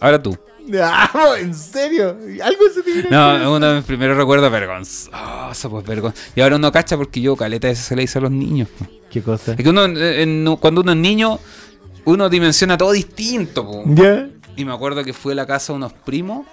[0.04, 0.38] Ahora tú.
[0.82, 2.18] Ah, ¿En serio?
[2.44, 3.10] ¿Algo se te?
[3.10, 6.24] No, uno de mis primeros recuerdos vergonzoso, pues vergonzoso.
[6.36, 8.68] Y ahora uno cacha porque yo caleta eso se le hice a los niños.
[8.78, 8.90] pues.
[9.10, 9.52] ¿Qué cosa?
[9.54, 11.40] Es que uno, en- cuando uno es niño,
[12.06, 13.66] uno dimensiona todo distinto.
[13.66, 13.84] po.
[13.88, 14.28] ¿Ya?
[14.56, 16.46] Y me acuerdo que fui a la casa de unos primos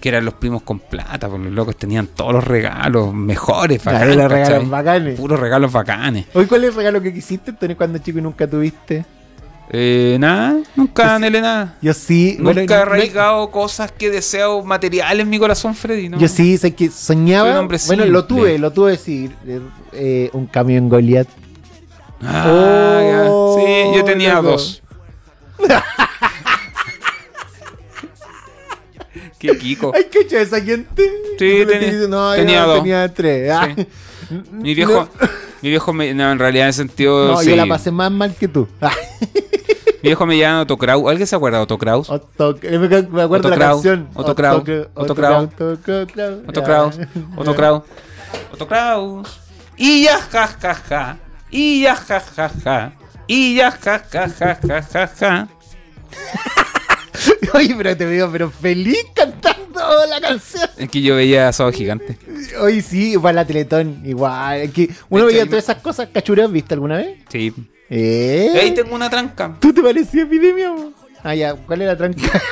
[0.00, 3.98] que eran los primos con plata, porque los locos tenían todos los regalos mejores, Claro,
[3.98, 5.18] bacanes, los regalos bacanes.
[5.20, 6.26] Puros regalos bacanes.
[6.34, 9.04] Hoy, ¿cuál es el regalo que quisiste tener cuando chico y nunca tuviste?
[9.70, 11.76] Eh, nada, nunca anhelé nada.
[11.82, 12.36] Yo sí.
[12.38, 16.08] Nunca bueno, he no- arraigado cosas que deseo materiales en mi corazón, Freddy.
[16.08, 16.18] ¿no?
[16.18, 17.60] Yo sí, sé que soñaba.
[17.86, 19.30] bueno, lo tuve, lo tuve, sí.
[19.92, 21.28] eh, un camión Goliath.
[22.22, 23.24] Ah, ya.
[23.56, 24.48] Sí, yo tenía loco.
[24.52, 24.82] dos.
[29.38, 29.92] Qué Kiko.
[29.94, 31.02] Ay, ¿qué hecho esa gente?
[31.38, 32.78] Sí, tenía- no, tenía yo dos.
[32.78, 33.50] tenía tres.
[33.52, 33.68] Ah.
[34.50, 35.08] Mi viejo,
[35.62, 37.28] mi viejo me, no, en realidad en sentido.
[37.28, 37.50] No, sí.
[37.50, 38.66] yo la pasé más mal que tú.
[40.02, 41.08] Viejo me llama Otto Kraus.
[41.10, 42.08] ¿Alguien se acuerda de Otto Kraus?
[42.08, 44.08] Otto- me me acuerdo Otto de la canción.
[44.14, 44.62] Otto Kraus,
[44.94, 46.98] Otto Kraus, Otto Kraus.
[47.36, 47.54] Otto.
[47.54, 47.82] Kraus,
[48.52, 49.40] Otto Kraus.
[49.76, 51.18] Y ya ja ja ja.
[51.50, 52.92] Y ya ja ja ja.
[53.26, 55.48] Y ya ja ja ja ja ja ja.
[57.54, 60.68] Oye, pero te veo pero feliz cantando la canción.
[60.76, 62.18] Es que yo veía a Sábado Gigante.
[62.60, 64.60] Hoy sí, para la Teletón, igual.
[64.60, 67.18] Es que uno hecho, veía todas esas cosas cachuras, ¿viste alguna vez?
[67.28, 67.52] Sí.
[67.90, 68.52] ¿Eh?
[68.60, 69.56] Ahí tengo una tranca.
[69.60, 70.74] ¿Tú te parecías epidemia?
[71.22, 72.20] Ah, ya, ¿cuál es la tranca?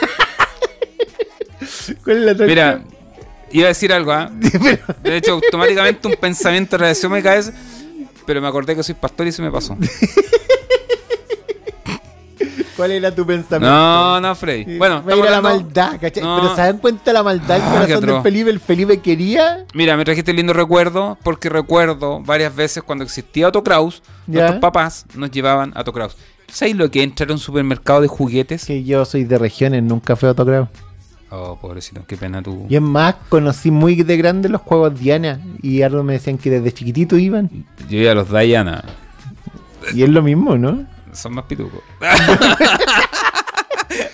[2.04, 2.46] ¿Cuál es la tranca?
[2.46, 2.80] Mira,
[3.52, 4.30] iba a decir algo, ¿ah?
[4.62, 7.52] Pero- De hecho, automáticamente un pensamiento reaccionó en mi cabeza,
[8.24, 9.76] pero me acordé que soy pastor y se me pasó.
[12.76, 13.74] ¿Cuál era tu pensamiento?
[13.74, 14.76] No, no, Freddy.
[14.76, 16.22] Bueno, Va a ir a la hablando- maldad, ¿cachai?
[16.22, 16.36] No.
[16.40, 18.22] Pero ¿se dan cuenta la maldad Ah, del qué corazón del.
[18.22, 18.50] Felipe?
[18.50, 19.64] El Felipe quería.
[19.72, 23.46] Mira, me trajiste lindo recuerdo porque recuerdo varias veces cuando existía
[24.26, 24.40] Ya.
[24.40, 26.16] nuestros papás nos llevaban a Otto Kraus.
[26.48, 28.66] ¿Sabes lo que entrar a un supermercado de juguetes?
[28.66, 30.68] Que yo soy de regiones, nunca fui a autografo.
[31.30, 32.66] Oh, pobrecito, qué pena tú.
[32.68, 35.40] Y es más, conocí muy de grande los juegos Diana.
[35.60, 37.50] Y algo me decían que desde chiquitito iban.
[37.88, 38.84] Yo iba a los Diana.
[39.94, 40.86] Y es lo mismo, ¿no?
[41.16, 41.80] Son más pitucos.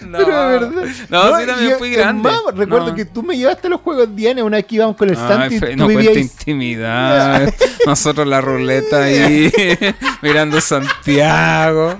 [0.02, 0.70] no, Pero de verdad.
[1.08, 2.22] no, sí, también fui grande.
[2.30, 2.94] más, recuerdo No.
[2.94, 5.56] que tú me llevaste a los juegos Diana una vez que íbamos con el Santi.
[5.76, 7.52] No cuenta vivías- intimidad.
[7.86, 9.50] Nosotros la ruleta ahí
[10.22, 11.98] mirando Santiago.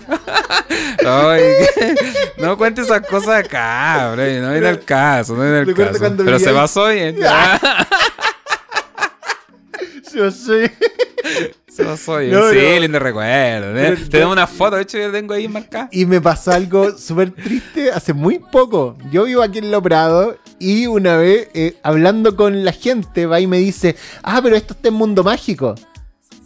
[2.39, 6.15] No cuentes esas cosas acá, Freddy, no viene al caso, no viene al caso.
[6.25, 7.17] Pero se pasó bien.
[10.05, 10.73] Se pasó bien.
[11.79, 12.81] No, sí, no.
[12.81, 13.77] lindo recuerdo.
[13.79, 13.95] ¿eh?
[13.97, 15.89] Pero- Tenemos una foto, de hecho yo tengo ahí marcada.
[15.93, 18.97] Y me pasó algo súper triste hace muy poco.
[19.11, 23.47] Yo vivo aquí en Loprado y una vez eh, hablando con la gente va y
[23.47, 25.75] me dice, ah, pero esto está en Mundo Mágico.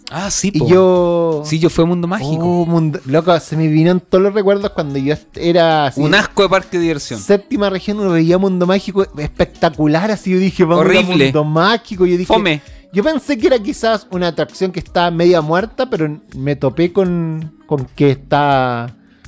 [0.08, 0.68] Ah, sí, Y po.
[0.68, 1.42] yo...
[1.44, 2.44] Sí, yo fui a Mundo Mágico.
[2.44, 3.00] Oh, mundo...
[3.06, 6.76] Loco, se me vinieron todos los recuerdos cuando yo era así, Un asco de parque
[6.78, 7.18] de diversión.
[7.18, 11.24] séptima región, uno veía Mundo Mágico espectacular, así yo dije, vamos a Horrible.
[11.24, 12.06] Mundo Mágico.
[12.06, 12.62] Yo dije, Fome.
[12.96, 17.52] Yo pensé que era quizás una atracción que estaba media muerta, pero me topé con,
[17.66, 18.84] con que está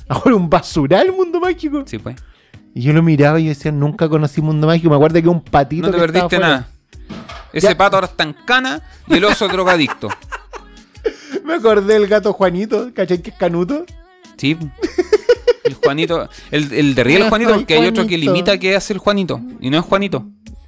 [0.07, 1.83] ahora un basural Mundo Mágico.
[1.85, 2.15] Sí, pues.
[2.73, 4.89] Y yo lo miraba y yo decía, nunca conocí Mundo Mágico.
[4.89, 6.67] Me acuerdo que un patito No te que perdiste nada.
[7.53, 7.77] Ese Ya.
[7.77, 10.07] pato ahora está en cana y el oso drogadicto.
[11.45, 13.21] Me acordé del gato Juanito, ¿cachai?
[13.21, 13.85] Que es canuto.
[14.35, 14.57] Sí.
[15.63, 16.27] El Juanito.
[16.49, 19.39] El, el de Riel Juanito porque hay otro que limita que es el Juanito.
[19.61, 20.25] Y no es Juanito.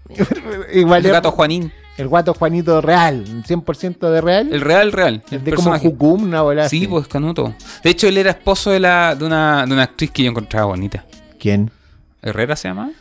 [0.71, 1.71] Igual El gato Juanín.
[2.01, 4.49] El gato Juanito real, 100% de real.
[4.51, 5.23] El real, real.
[5.31, 5.77] El de como.
[5.77, 6.87] Jucum, una bola Sí, así.
[6.87, 7.53] pues Canuto.
[7.83, 10.65] De hecho, él era esposo de, la, de, una, de una actriz que yo encontraba
[10.67, 11.05] bonita.
[11.39, 11.71] ¿Quién?
[12.21, 12.91] ¿Herrera se llama?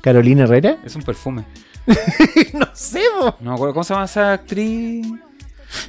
[0.00, 0.76] ¿Carolina Herrera?
[0.84, 1.44] Es un perfume.
[2.54, 3.34] no sé, po.
[3.40, 5.06] No me acuerdo cómo se llama esa actriz.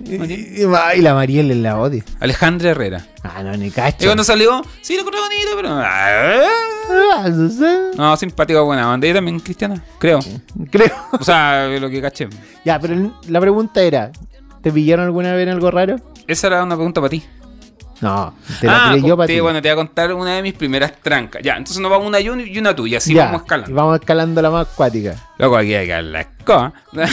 [0.06, 2.04] Y, y la Mariel en la odio.
[2.20, 3.06] Alejandra Herrera.
[3.24, 4.06] Ah, no, ni Y cacho.
[4.06, 5.70] cuando salió, sí, lo encontré bonito, pero.
[5.74, 7.30] Ah,
[7.96, 9.08] no simpático, buena banda.
[9.08, 10.20] Ella también cristiana, creo.
[10.70, 10.91] Creo.
[11.20, 12.28] O sea, lo que caché.
[12.65, 14.12] Ya, pero la pregunta era,
[14.62, 15.96] ¿te pillaron alguna vez en algo raro?
[16.28, 17.24] Esa era una pregunta para ti.
[18.02, 19.39] No, te la ah, tiré yo para ti.
[19.39, 21.44] bueno, te voy a contar una de mis primeras trancas.
[21.44, 23.76] Ya, entonces nos vamos una y una tuya, así Ya, vamos y escalando.
[23.76, 25.15] vamos escalando la más acuática.
[25.38, 26.74] Luego aquí hay que la escoba.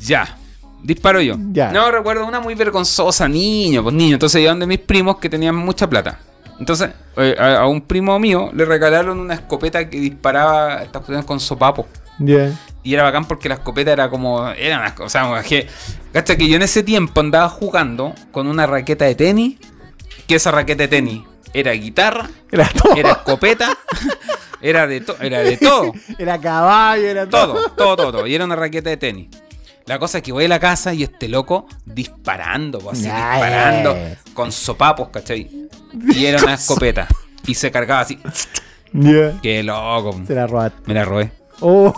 [0.00, 0.36] ya.
[0.84, 1.36] Disparo yo.
[1.52, 1.72] Ya.
[1.72, 4.14] No, recuerdo una muy vergonzosa, niño, pues niño.
[4.14, 6.20] Entonces iban de mis primos que tenían mucha plata.
[6.60, 11.24] Entonces, eh, a, a un primo mío le regalaron una escopeta que disparaba estas cuestiones
[11.24, 11.86] con sopapo.
[12.18, 12.52] Ya.
[12.82, 14.46] Y era bacán porque la escopeta era como.
[14.50, 15.26] Era una cosa.
[15.28, 15.66] O sea, que,
[16.12, 19.56] cacha que yo en ese tiempo andaba jugando con una raqueta de tenis.
[20.26, 21.22] Que esa raqueta de tenis
[21.54, 22.96] era guitarra, Era todo.
[22.96, 23.76] era escopeta,
[24.60, 25.92] era de, era de todo.
[26.18, 27.28] Era caballo, era.
[27.28, 28.26] Todo, todo, todo, todo.
[28.26, 29.28] Y era una raqueta de tenis.
[29.86, 33.96] La cosa es que voy a la casa y este loco disparando, así, disparando
[34.32, 35.50] con sopapos, ¿cachai?
[36.14, 37.06] Y era una escopeta.
[37.46, 38.18] Y se cargaba así.
[39.42, 40.20] Qué loco.
[40.26, 40.80] Se la robaste.
[40.86, 41.30] Me la robé.
[41.60, 41.92] Oh,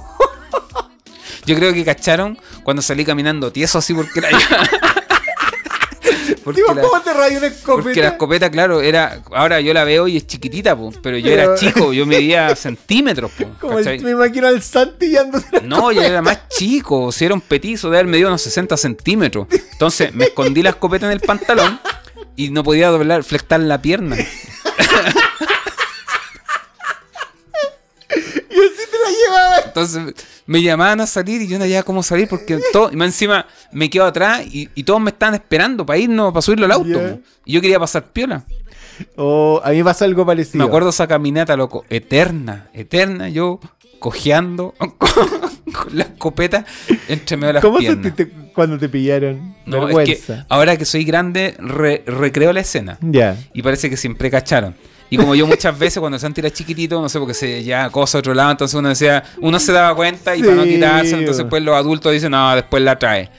[1.46, 4.28] Yo creo que cacharon cuando salí caminando tieso así porque yo.
[6.46, 7.82] Porque Digo, la- ¿Cómo te rayó una escopeta?
[7.82, 9.20] Porque la escopeta, claro, era.
[9.32, 12.54] Ahora yo la veo y es chiquitita, po, pero yo Pero- era chico, yo medía
[12.56, 15.12] centímetros, po, Como el- me imagino al Santi
[15.64, 19.48] No, yo era más chico, si era un petizo, de haber medido unos 60 centímetros.
[19.72, 21.80] Entonces me escondí la escopeta en el pantalón
[22.36, 24.16] y no podía doblar, flectar la pierna.
[29.06, 29.56] la llevaba.
[29.66, 30.14] Entonces
[30.46, 33.46] me llamaban a salir y yo no sabía cómo salir porque todo, y más encima
[33.72, 37.20] me quedo atrás y, y todos me estaban esperando para irnos, para subirlo al auto.
[37.44, 38.44] Y yo quería pasar piola.
[39.16, 40.58] Oh, a mí me pasó algo parecido.
[40.58, 43.60] Me acuerdo esa caminata, loco, eterna, eterna, yo
[43.98, 44.88] cojeando con,
[45.92, 46.64] la escopeta
[47.08, 48.04] entre medio de las ¿Cómo piernas.
[48.04, 49.54] sentiste cuando te pillaron?
[49.66, 50.34] No, es Vergüenza.
[50.36, 52.98] que ahora que soy grande, re- recreo la escena.
[53.02, 53.36] Ya.
[53.52, 54.74] Y parece que siempre cacharon.
[55.08, 58.18] Y como yo muchas veces cuando Santi era chiquitito, no sé, porque se ya cosa
[58.18, 61.46] a otro lado, entonces uno decía, uno se daba cuenta y para no quitarse, entonces
[61.48, 63.30] pues los adultos dicen, no, después la trae.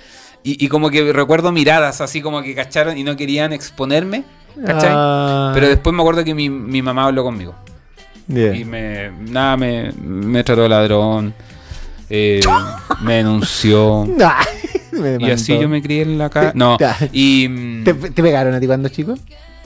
[0.44, 4.24] Y, y como que recuerdo miradas así como que cacharon y no querían exponerme,
[4.66, 4.92] ¿cachai?
[4.94, 7.54] Ah, Pero después me acuerdo que mi, mi mamá habló conmigo.
[8.28, 8.56] ya.
[8.56, 11.34] Y me, nada, me, me trató de ladrón,
[12.10, 12.40] eh,
[13.02, 14.04] me denunció.
[14.24, 14.48] Ay,
[14.94, 16.54] me Y así yo me crié en la casa.
[16.56, 16.78] No,
[17.12, 17.84] y...
[17.84, 19.16] ¿Te, te pegaron a ti cuando chico?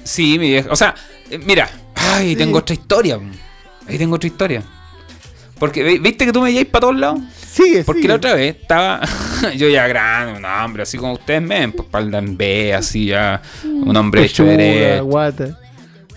[0.04, 0.70] Sí, mi vieja.
[0.72, 0.96] O sea,
[1.30, 1.70] eh, mira.
[2.10, 3.20] Ay, tengo otra historia.
[3.88, 4.64] Ahí tengo otra historia.
[5.60, 7.20] Porque, ¿viste que tú me lleváis para todos lados?
[7.52, 8.10] Sigue, Porque sigue.
[8.10, 9.02] la otra vez estaba
[9.58, 13.06] yo ya grande, un hombre, así como ustedes me ven, pues espalda en B, así
[13.08, 15.06] ya, un hombre hecho derecho.
[15.06, 15.60] guata.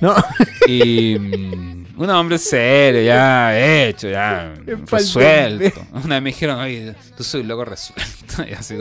[0.00, 0.14] No,
[0.66, 5.80] Y mm, un hombre serio, ya hecho, ya Espalda en resuelto.
[5.92, 8.04] Una vez me dijeron, oye, tú soy un loco resuelto.
[8.50, 8.74] Y así,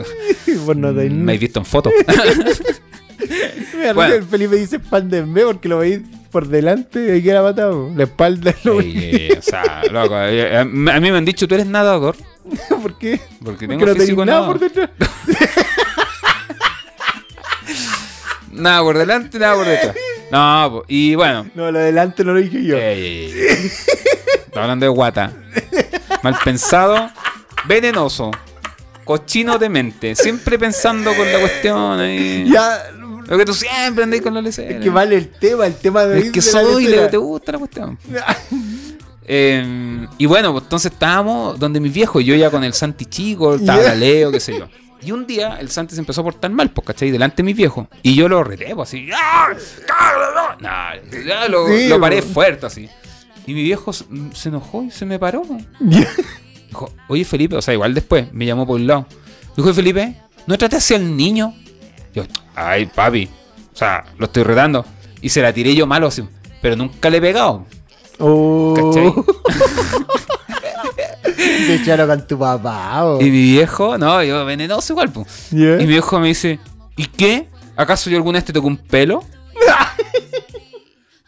[0.64, 1.90] vos no te- mm, me he visto en foto.
[3.76, 4.14] Me Bueno.
[4.14, 6.00] el Felipe dice pan de B porque lo veis
[6.34, 7.92] por delante y queda matado.
[7.94, 11.18] La espalda es lo Ey, ey, o sea, loco, eh, a mí a mí me
[11.18, 12.16] han dicho, tú eres nadador.
[12.82, 13.20] ¿Por qué?
[13.44, 14.90] Porque Porque tengo no tenéis físico nada por detrás.
[18.50, 19.96] Nada por delante, nada por detrás.
[20.30, 21.46] No, y bueno.
[21.56, 22.76] No, lo delante no lo dije yo.
[22.76, 23.70] Ey, ey, ey.
[24.46, 25.32] Está hablando de guata.
[26.22, 27.10] Mal pensado,
[27.66, 28.30] venenoso,
[29.04, 30.14] cochino de mente.
[30.14, 32.48] Siempre pensando con la cuestión ahí.
[32.48, 32.92] Ya,
[33.28, 34.76] Lo que tú siempre andas con la lecera.
[34.76, 37.02] es que vale el tema, el tema de Es que de la soy, lecera.
[37.04, 37.98] le, te gusta la cuestión.
[39.26, 43.54] Eh, y bueno, pues entonces estábamos donde mis viejos, yo ya con el Santi chico,
[43.54, 43.88] estaba Ya.
[43.88, 44.68] la Leo, qué sé yo.
[45.02, 47.10] Y un día el Santi se empezó a portar mal, pues, ¿cachai?
[47.10, 47.88] Delante de mis viejos.
[48.02, 49.08] Y yo lo reté, pues, así.
[49.14, 49.48] ¡Ah!
[49.86, 50.62] ¡Cállate!
[50.62, 52.32] No, ya lo, Sí, lo paré pues.
[52.34, 52.88] fuerte, así.
[53.46, 54.04] Y mi viejo se
[54.48, 55.42] enojó y se me paró.
[55.42, 55.64] pues.
[56.68, 59.06] Dijo, oye Felipe, o sea, igual después me llamó por un lado.
[59.56, 61.54] Dijo, "Oye, Felipe, no trate hacia el niño.
[62.14, 62.22] Yo,
[62.54, 63.28] ay, papi,
[63.72, 64.84] o sea, lo estoy retando.
[65.20, 66.22] Y se la tiré yo malo así,
[66.60, 67.64] pero nunca le he pegado.
[68.18, 68.74] Oh.
[68.76, 69.12] ¿Cachai?
[71.66, 73.04] Te echaron con tu papá.
[73.04, 73.20] oh.
[73.20, 75.10] Y mi viejo, no, yo venenoso igual.
[75.50, 75.74] Ya.
[75.74, 76.60] Y mi viejo me dice,
[76.96, 77.48] ¿y qué?
[77.76, 79.24] ¿Acaso yo alguna vez te tocó un pelo?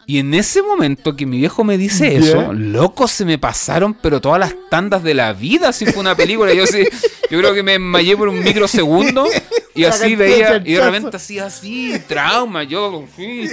[0.09, 4.21] Y en ese momento que mi viejo me dice eso, loco, se me pasaron, pero
[4.21, 6.53] todas las tandas de la vida, si fue una película.
[6.53, 6.85] Yo sí,
[7.29, 9.27] yo creo que me desmayé por un microsegundo
[9.75, 13.49] y La así veía, y de repente así, así, trauma, yo, sí.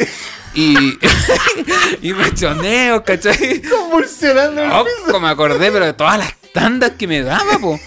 [0.54, 0.96] Y,
[2.08, 3.60] y me choneo, ¿cachai?
[3.60, 5.18] Convulsionando el piso.
[5.18, 7.80] Me acordé, pero de todas las tandas que me daba, po.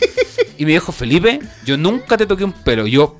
[0.58, 2.86] Y me dijo, Felipe, yo nunca te toqué un pelo.
[2.86, 3.18] Yo.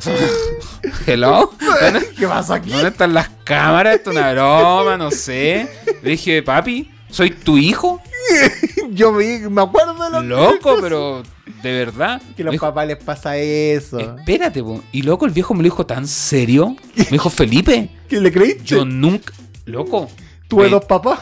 [1.06, 1.52] Hello.
[1.82, 2.70] ¿Dónde, ¿Qué pasa aquí?
[2.70, 3.96] dónde están las cámaras?
[3.96, 5.68] Esto es una broma, no sé.
[6.02, 8.00] Le dije, papi, ¿soy tu hijo?
[8.90, 11.22] Yo me acuerdo de lo Loco, pero
[11.62, 12.20] de verdad.
[12.36, 13.98] que los dijo, papás les pasa eso.
[13.98, 14.82] Espérate, po.
[14.92, 16.76] Y loco, el viejo me lo dijo tan serio.
[16.96, 18.64] Me dijo, Felipe, ¿Qué le creíste?
[18.64, 19.32] yo nunca.
[19.66, 20.08] Loco.
[20.48, 21.20] Tuve me- dos papás.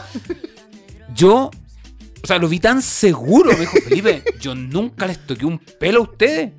[1.15, 1.49] Yo,
[2.23, 5.99] o sea, lo vi tan seguro, me dijo Felipe, yo nunca les toqué un pelo
[5.99, 6.51] a ustedes.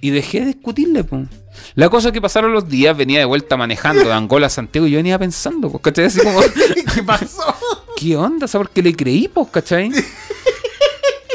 [0.00, 1.28] Y dejé de discutirle, pues.
[1.74, 4.86] La cosa es que pasaron los días, venía de vuelta manejando de Angola a Santiago
[4.86, 6.06] y yo venía pensando, pues, ¿cachai?
[6.06, 6.40] Así como,
[6.94, 7.56] ¿Qué pasó?
[7.96, 8.46] ¿qué onda?
[8.46, 9.90] ¿Sabes por qué le creí, pues, cachai?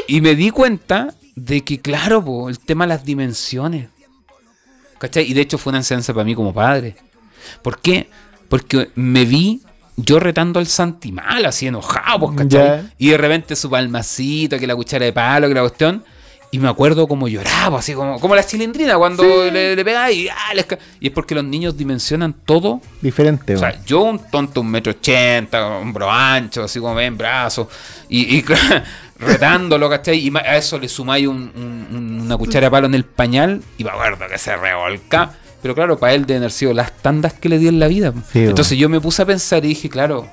[0.06, 3.88] Y me di cuenta de que, claro, pues, el tema de las dimensiones.
[4.98, 5.30] ¿Cachai?
[5.30, 6.96] Y de hecho fue una enseñanza para mí como padre.
[7.62, 8.10] ¿Por qué?
[8.48, 9.62] Porque me vi
[9.96, 12.90] yo retando al Santi mal, así enojado, pues, ¿cachai?
[12.98, 16.04] Y de repente su palmacito, que la cuchara de palo, que la cuestión.
[16.52, 20.28] Y me acuerdo como lloraba, así como, como la chilindrina cuando le, le pegaba y,
[20.28, 20.66] ah, les
[20.98, 24.90] y es porque los niños dimensionan todo Diferente, o sea, yo un tonto, un metro
[24.90, 27.68] ochenta, hombro ancho, así como ven, brazos,
[28.08, 28.44] y, y
[29.18, 30.18] retándolo, ¿cachai?
[30.18, 33.62] Y a eso le sumáis un- un- un- una cuchara de palo en el pañal
[33.78, 35.32] y me acuerdo que se revolca.
[35.62, 38.14] Pero claro, para él deben haber sido las tandas que le di en la vida.
[38.32, 40.26] Sí, Entonces yo me puse a pensar y dije, claro,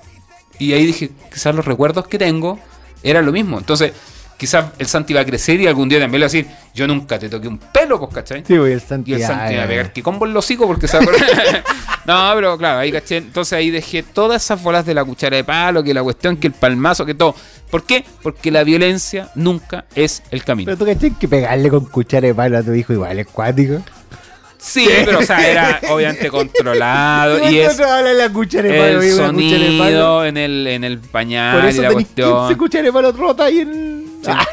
[0.58, 2.58] y ahí dije, quizás los recuerdos que tengo
[3.04, 3.58] eran lo mismo.
[3.58, 3.92] Entonces,
[4.38, 6.88] quizás el Santi va a crecer y algún día también le va a decir, yo
[6.88, 8.44] nunca te toqué un pelo, pues, ¿cachai?
[8.46, 9.14] Sí, el Y Santi.
[9.14, 11.64] el ya, Santi va a pegar que combo en los hocico porque se va a.
[12.08, 13.18] No, pero claro, ahí caché.
[13.18, 16.48] Entonces ahí dejé todas esas bolas de la cuchara de palo, que la cuestión, que
[16.48, 17.36] el palmazo, que todo.
[17.70, 18.06] ¿Por qué?
[18.24, 20.68] Porque la violencia nunca es el camino.
[20.68, 23.82] Pero tú caché que pegarle con cuchara de palo a tu hijo igual es cuático.
[24.58, 29.34] Sí, pero o sea, era obviamente controlado y es la cuchara de palo, el una
[29.34, 29.92] cuchara de palo.
[29.92, 32.58] sonido en el, en el Por pañal y eso la tenés 15 cuestión.
[32.58, 34.07] cucharas de palo rotas ahí en.
[34.26, 34.46] Ah,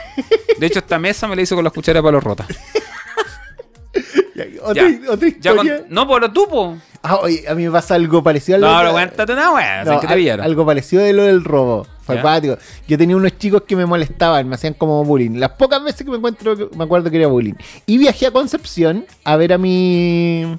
[0.58, 2.46] De hecho, esta mesa me la hizo con las cucharas de palo rotas.
[4.34, 5.10] ya, otra, Ya.
[5.10, 5.78] otra Ya historia.
[5.80, 6.76] con- no, pero tú, po.
[7.02, 10.06] Ah, oye, a mí me pasa algo parecido a lo No, pero cuéntate No, que
[10.06, 10.44] te pillara.
[10.44, 11.86] algo parecido de lo del robo.
[12.02, 12.20] Fue Ya.
[12.20, 12.56] acuático.
[12.88, 15.38] Yo tenía unos chicos que me molestaban, me hacían como bullying.
[15.38, 17.54] Las pocas veces que me encuentro, me acuerdo que era bullying.
[17.86, 20.56] Y viajé a Concepción a ver a mi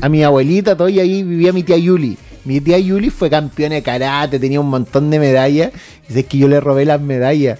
[0.00, 2.16] a mi abuelita, todo, y ahí vivía mi tía Yuli.
[2.44, 5.72] Mi tía Yuli fue campeona de karate, tenía un montón de medallas.
[6.08, 7.58] Y es que yo le robé las medallas.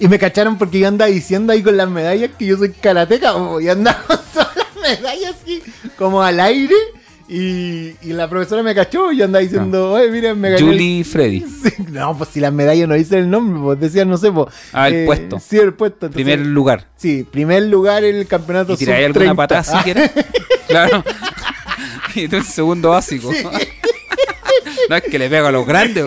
[0.00, 3.34] Y me cacharon porque yo andaba diciendo ahí con las medallas que yo soy karateca.
[3.60, 5.62] Y andaba con todas las medallas así,
[5.96, 6.74] como al aire.
[7.28, 10.62] Y, y la profesora me cachó y yo andaba diciendo, oye, miren, me gané.
[10.62, 11.40] el- Julie Freddy.
[11.62, 14.48] Sí, no, pues si las medallas no dicen el nombre, pues decían, no sé, pues.
[14.72, 15.38] Ah, el puesto.
[15.38, 16.06] Sí, el puesto.
[16.06, 16.86] entonces- Primer lugar.
[16.96, 19.36] Sí, primer lugar en el campeonato ¿Y tiráis alguna sub-30.
[19.36, 20.10] patada si Ah, quieres?
[20.66, 21.04] Claro.
[22.16, 23.30] Y tú en segundo básico.
[24.88, 26.04] No es que le pego a los grandes.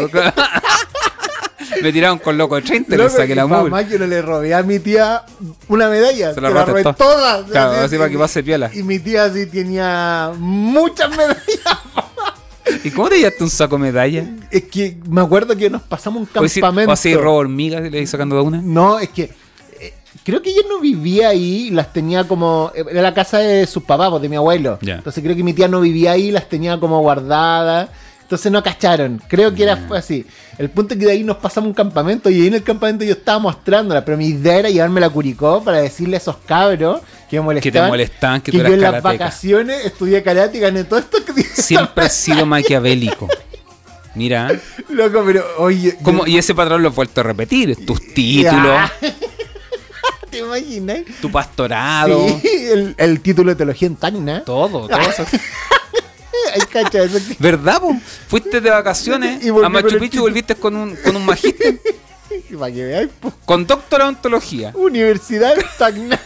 [1.83, 3.69] Me tiraron con loco de 30 y le saqué la mugre.
[3.69, 5.23] más yo no le robé a mi tía
[5.67, 7.43] una medalla, Se la robé todas.
[7.49, 8.71] Claro, Así, así para que pase piola.
[8.73, 11.37] Y mi tía sí tenía muchas medallas.
[12.83, 14.25] ¿Y cómo te llevaste un saco de medalla?
[14.49, 16.89] Es que me acuerdo que nos pasamos un decir- campamento.
[16.89, 18.61] O así robo hormigas y le sacando de una.
[18.61, 19.23] No, es que
[19.79, 19.93] eh,
[20.23, 22.71] creo que ella no vivía ahí, las tenía como.
[22.73, 24.79] Era la casa de sus papás, pues, de mi abuelo.
[24.81, 27.89] Entonces creo que mi tía no vivía ahí, las tenía como guardadas.
[28.33, 29.21] Entonces no cacharon.
[29.27, 30.25] Creo que era fue así.
[30.57, 33.05] El punto es que de ahí nos pasamos un campamento y ahí en el campamento
[33.05, 37.01] yo estaba mostrándola, pero mi idea era llevarme la curicó para decirle a esos cabros
[37.29, 37.71] que me molestaban.
[37.73, 39.23] Que te molestaban, que que tú yo eras en las karateca.
[39.25, 43.27] vacaciones estudié karate y gané todo esto que Siempre has sido maquiavélico.
[44.15, 44.51] Mira.
[44.89, 45.95] Loco, pero oye.
[46.27, 47.85] Y ese patrón lo he vuelto a repetir.
[47.85, 48.79] Tus títulos.
[50.31, 51.01] ¿Te imaginas?
[51.21, 54.43] tu pastorado, Sí, el, el título de teología en Tacna.
[54.43, 55.23] todo, todo eso.
[56.71, 57.95] Cacha, eso ¿Verdad, po?
[58.27, 61.79] Fuiste de vacaciones a Machu Picchu y volviste con un, con un magíster,
[62.59, 63.33] Para que veáis, po.
[63.45, 64.71] con doctora en ontología.
[64.75, 66.19] Universidad Tacna.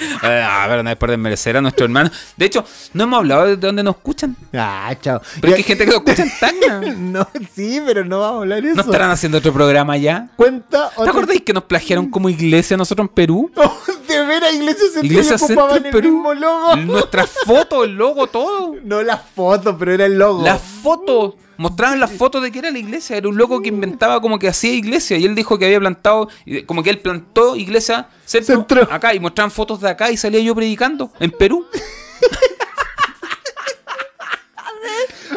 [0.22, 2.10] Ah, pero no es por desmerecer a nuestro hermano.
[2.36, 4.36] De hecho, no hemos hablado de dónde nos escuchan.
[4.54, 5.20] Ah, chao.
[5.40, 6.94] Pero es que hay gente que nos escucha en Tacna.
[6.96, 8.76] No, sí, pero no vamos a hablar de eso.
[8.76, 10.28] ¿No estarán haciendo otro programa ya?
[10.36, 13.50] Cuenta ¿Te acordáis que nos plagiaron como iglesia nosotros en Perú?
[13.62, 13.76] Oh,
[14.08, 16.12] de veras, Iglesia Centro Iglesia y Centro ocupaban en el Perú.
[16.12, 16.76] mismo logo.
[16.76, 18.74] Nuestras fotos, el logo, todo.
[18.82, 20.42] No las fotos, pero era el logo.
[20.42, 21.34] Las fotos.
[21.60, 23.16] Mostraban las fotos de que era la iglesia.
[23.18, 25.18] Era un loco que inventaba como que hacía iglesia.
[25.18, 26.28] Y él dijo que había plantado,
[26.64, 28.88] como que él plantó iglesia centro, Centro.
[28.90, 29.14] acá.
[29.14, 31.66] Y mostraban fotos de acá y salía yo predicando en Perú.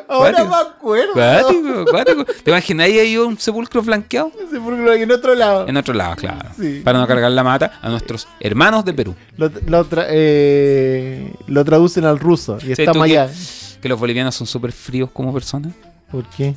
[0.07, 1.13] Ahora me acuerdo.
[1.13, 2.25] Cuático, cuático.
[2.25, 4.31] ¿Te imaginas ahí un sepulcro flanqueado?
[4.51, 5.67] Lo que en otro lado.
[5.67, 6.49] En otro lado, claro.
[6.59, 6.81] Sí.
[6.83, 9.15] Para no cargar la mata a nuestros hermanos de Perú.
[9.37, 13.33] Lo, lo tra- eh, lo traducen al ruso y ¿Sabes tú estamos que- allá.
[13.81, 15.73] Que los bolivianos son súper fríos como personas.
[16.13, 16.53] ¿Por qué?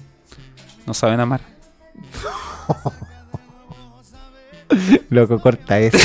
[0.86, 1.40] No saben amar.
[5.08, 5.96] Loco, corta eso.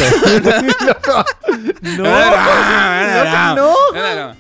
[1.82, 4.36] No, no, no, no, no.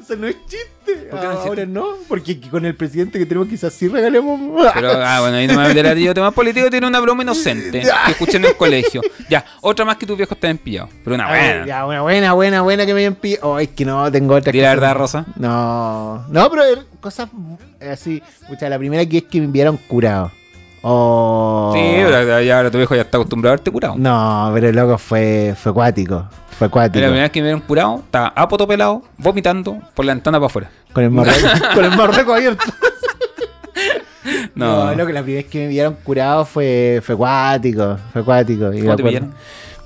[0.00, 0.96] eso no es chiste.
[1.10, 4.40] ¿Por qué no es Ahora no, porque con el presidente que tenemos quizás sí regalemos.
[4.74, 8.10] Pero, ah, bueno, ahí no me hablará de temas políticos, tiene una broma inocente que
[8.12, 9.02] escuché en el colegio.
[9.28, 10.88] Ya, otra más que tus viejos te han pillado.
[11.04, 11.66] Pero una buena.
[11.66, 13.46] ya, una buena, buena, buena que me hayan pillado.
[13.50, 14.52] Oh, es que no, tengo otra.
[14.52, 15.26] Di la verdad, Rosa.
[15.36, 17.28] No, no, pero er- cosas
[17.80, 18.22] así.
[18.42, 20.30] Escucha, la primera que es que me enviaron curado.
[20.82, 21.72] Oh.
[21.74, 23.94] Sí, pero ya ahora tu viejo ya está acostumbrado a verte curado.
[23.98, 26.24] No, pero loco fue, fue acuático.
[26.56, 27.00] Fue Y acuático.
[27.00, 30.38] la primera vez que me vieron curado, estaba a poto pelado, vomitando por la ventana
[30.38, 30.70] para afuera.
[30.92, 32.64] Con el marreco, con el marreco abierto.
[34.54, 37.96] No, No, loco, la primera vez que me vieron curado fue, fue acuático.
[38.12, 38.70] Fue acuático.
[38.70, 39.22] ¿Cómo te?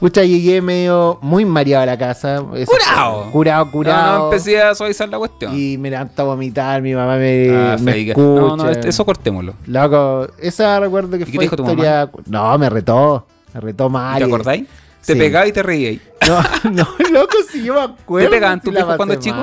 [0.03, 2.43] Pucha, llegué medio muy mareado a la casa.
[2.57, 3.31] Eso- ¡Curado!
[3.31, 4.19] Curado, No, curado.
[4.19, 5.57] no, empecé a suavizar la cuestión.
[5.57, 8.21] Y me levantó a vomitar, mi mamá me, Ah, me escucha.
[8.21, 9.55] No, no, eso cortémoslo.
[9.67, 12.11] Loco, esa recuerdo que ¿Y qué fue te dijo tu historia...
[12.27, 13.29] No, me retó.
[13.55, 14.19] Me retó mal.
[14.19, 14.67] ¿Te acordáis?
[15.07, 15.19] Te Sí.
[15.21, 16.01] pegaba y te reíais.
[16.27, 16.41] No,
[16.73, 18.29] no, loco, si yo me acuerdo.
[18.29, 19.37] ¿Te pegaban si tus cuando pasé chico?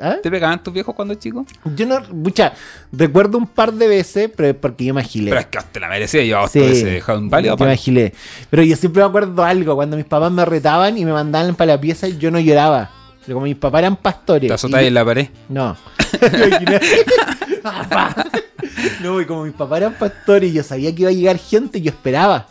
[0.00, 0.16] ¿Ah?
[0.22, 1.44] ¿Te pegaban tus viejos cuando chico?
[1.76, 2.52] Yo no, mucha,
[2.92, 5.30] recuerdo un par de veces, pero porque yo me agilé.
[5.30, 6.24] Pero es que te la merecía.
[6.24, 6.60] Yo Sí.
[6.68, 6.76] sí.
[6.82, 7.56] se dejado inválido.
[7.56, 8.12] yo me agilé.
[8.50, 11.74] Pero yo siempre me acuerdo algo, cuando mis papás me retaban y me mandaban para
[11.74, 12.90] la pieza, yo no lloraba.
[13.24, 14.48] Pero como mis papás eran pastores.
[14.48, 15.28] Te azotáis y- en la pared.
[15.48, 15.76] No.
[19.02, 21.80] no, y como mis papás eran pastores y yo sabía que iba a llegar gente,
[21.80, 22.46] yo esperaba.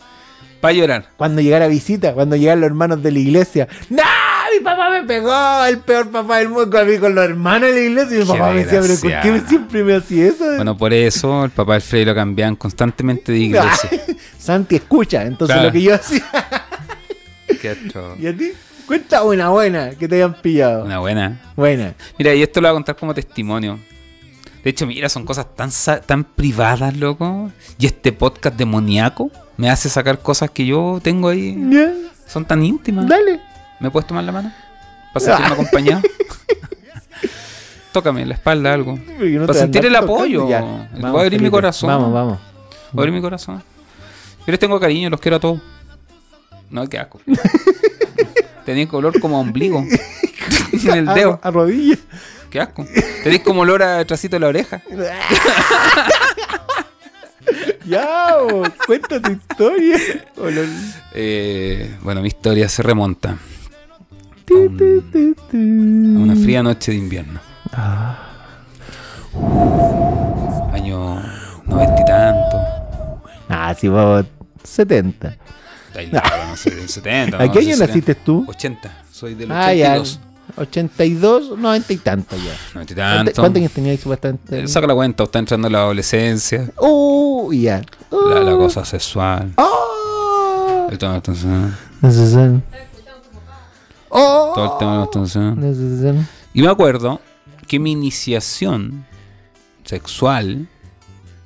[0.60, 1.08] Para llorar.
[1.16, 3.66] Cuando llegara visita, cuando llegaran los hermanos de la iglesia.
[3.88, 4.02] ¡No!
[4.58, 7.74] Mi papá me pegó, el peor papá del mundo a mí con los hermanos de
[7.74, 8.16] la iglesia.
[8.16, 10.44] Y mi Qué papá me decía, pero ¿por qué me- siempre me hacía eso?
[10.56, 13.90] Bueno, por eso el papá del Freddy lo cambiaban constantemente de iglesia.
[14.38, 15.68] Santi escucha, entonces Claro.
[15.68, 16.24] lo que yo hacía.
[17.60, 18.18] Qué atroz.
[18.20, 18.52] ¿Y a ti?
[18.86, 20.84] Cuenta una buena que te hayan pillado.
[20.84, 21.40] Una buena.
[21.54, 21.94] Buena.
[22.18, 23.78] Mira, y esto lo voy a contar como testimonio.
[24.64, 25.70] De hecho, mira, son cosas tan,
[26.06, 27.50] tan privadas, loco.
[27.78, 31.56] Y este podcast demoníaco me hace sacar cosas que yo tengo ahí.
[32.26, 33.06] Son tan íntimas.
[33.08, 33.40] Dale.
[33.80, 34.52] ¿Me puedes tomar la mano?
[35.12, 36.02] ¿Para sentirme acompañado?
[37.92, 38.96] Tócame la espalda algo.
[38.96, 40.48] No Para sentir el apoyo.
[40.48, 40.60] Ya.
[40.60, 41.88] Voy a abrir mi corazón.
[41.88, 42.38] Vamos, vamos.
[42.92, 43.62] Voy a abrir mi corazón.
[44.46, 45.60] Yo les tengo cariño, los quiero a todos.
[46.70, 47.20] No, qué asco.
[48.64, 49.84] Tenéis color como a ombligo.
[50.72, 51.40] en el dedo.
[51.42, 51.98] A, a rodillas.
[52.48, 52.86] Qué asco.
[53.24, 54.82] Tenéis como olor a trasito de la oreja.
[57.86, 58.36] Ya,
[58.86, 59.98] cuenta tu historia.
[61.12, 63.36] Eh, bueno, mi historia se remonta
[64.50, 67.40] un- a una fría noche de invierno.
[70.72, 71.20] Año
[71.66, 72.56] noventa y tanto.
[73.48, 74.26] Ah, sí, vamos.
[74.62, 75.36] 70.
[75.96, 77.36] Ay, no, no soy del 70.
[77.38, 77.86] ¿A no, qué año 70.
[77.86, 78.44] naciste tú?
[78.48, 79.02] 80.
[79.10, 79.94] Soy del Ah, ya.
[79.98, 80.20] 82.
[80.56, 82.52] 82, 90 y tanto ya.
[82.74, 83.40] 90 y ¿Cuánto- tanto.
[83.42, 84.60] ¿Cuántos años tenías supuestamente?
[84.62, 87.82] Eh, Saca la cuenta, está entrando en la adolescencia, Uh, ya.
[88.10, 88.58] la, la Uh.
[88.58, 89.52] cosa sexual.
[89.56, 90.88] Oh.
[90.90, 92.62] El la atención, Necesario.
[94.10, 94.52] Oh.
[94.54, 95.54] todo el tema de la.
[95.54, 96.24] Necesario.
[96.52, 97.20] Y me acuerdo
[97.66, 99.06] que mi iniciación
[99.84, 100.66] sexual.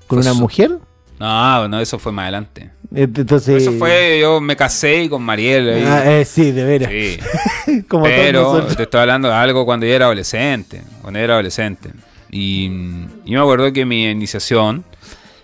[0.07, 0.79] ¿Con una mujer?
[1.19, 2.71] No, no, eso fue más adelante.
[2.95, 3.63] Eh, Entonces.
[3.63, 5.85] Eso fue, yo me casé con Mariel.
[5.87, 6.91] Ah, eh, sí, de veras.
[6.91, 7.83] Sí.
[7.89, 10.83] Como Pero te estoy hablando de algo cuando yo era adolescente.
[11.01, 11.91] Cuando yo era adolescente.
[12.31, 12.65] Y,
[13.25, 14.85] y me acuerdo que mi iniciación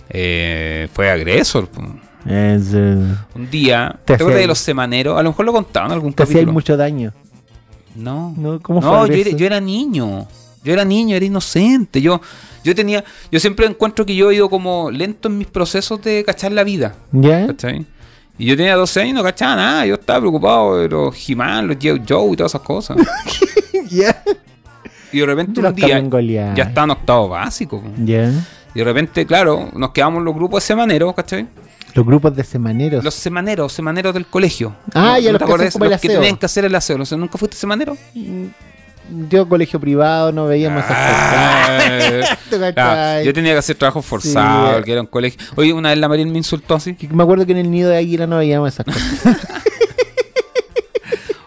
[0.08, 1.68] eh, fue agresor.
[2.26, 2.96] Es, eh,
[3.34, 5.18] Un día, Te ¿te acuerdas de los semaneros?
[5.18, 6.52] A lo mejor lo contaban en algún te capítulo.
[6.52, 7.12] mucho daño.
[7.94, 9.36] No, No, ¿cómo no fue yo, era, eso?
[9.36, 10.26] yo era niño.
[10.62, 12.02] Yo era niño, era inocente.
[12.02, 12.20] Yo,
[12.62, 13.02] yo tenía,
[13.32, 16.62] yo siempre encuentro que yo he ido como lento en mis procesos de cachar la
[16.64, 16.94] vida.
[17.12, 17.46] ¿Ya?
[17.46, 17.86] ¿Cachai?
[18.38, 19.86] Y yo tenía 12 años y no cachaba nada.
[19.86, 22.02] Yo estaba preocupado de los He-Man, los G.I.
[22.08, 22.96] Joe y todas esas cosas.
[23.90, 24.22] ¿Ya?
[25.12, 25.98] Y de repente un día
[26.54, 27.82] ya estaba en octavo básico.
[28.04, 28.30] ¿Ya?
[28.74, 31.46] Y de repente, claro, nos quedamos los grupos de semaneros, ¿cachai?
[31.94, 33.02] Los grupos de semaneros.
[33.04, 34.74] Los semaneros, semaneros del colegio.
[34.94, 36.96] Ah, ya, los te que como el Los que tenían que hacer el aseo.
[36.98, 37.96] No ¿Nunca fuiste semanero?
[39.28, 42.38] Yo, colegio privado, no veíamos esas cosas.
[42.48, 43.24] ¿Tú Ah, cachai?
[43.26, 44.84] yo tenía que hacer trabajo forzado, Sí.
[44.84, 45.40] que era un colegio.
[45.56, 46.96] Oye, una vez la María me insultó así.
[47.10, 49.36] Me acuerdo que en el nido de águila no veíamos esas cosas.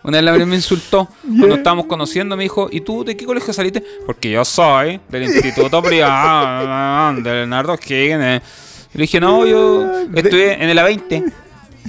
[0.05, 1.07] Una vez la María me insultó.
[1.21, 3.81] Cuando estábamos conociendo, me dijo, ¿y tú de qué colegio saliste?
[4.05, 8.41] Porque yo soy del Instituto Privado de Leonardo Higgins.
[8.93, 11.33] Y le dije, no, yo estudié en el A20.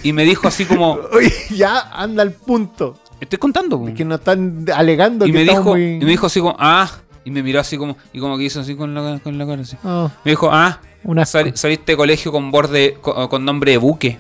[0.03, 2.99] Y me dijo así como, Oye, ya anda al punto.
[3.21, 3.79] estoy contando.
[3.79, 3.95] po".
[3.95, 5.95] Que nos están alegando Y que me dijo, muy...
[5.95, 6.91] y me dijo así como, ah.
[7.27, 9.63] Y me miró así como, y como que hizo así con la, con la cara
[9.63, 9.77] así.
[9.83, 11.39] Oh, Me dijo, ah, un asco.
[11.39, 14.19] sal- saliste de colegio con borde, con, con nombre de buque.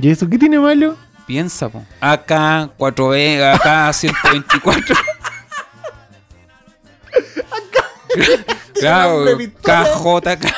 [0.00, 0.96] ¿Y eso qué tiene malo?
[1.26, 1.84] Piensa, po.
[2.00, 2.30] AK,
[2.78, 4.96] 4B, AK 124.
[8.74, 9.84] claro, nombre de pistola.
[10.36, 10.54] KJK.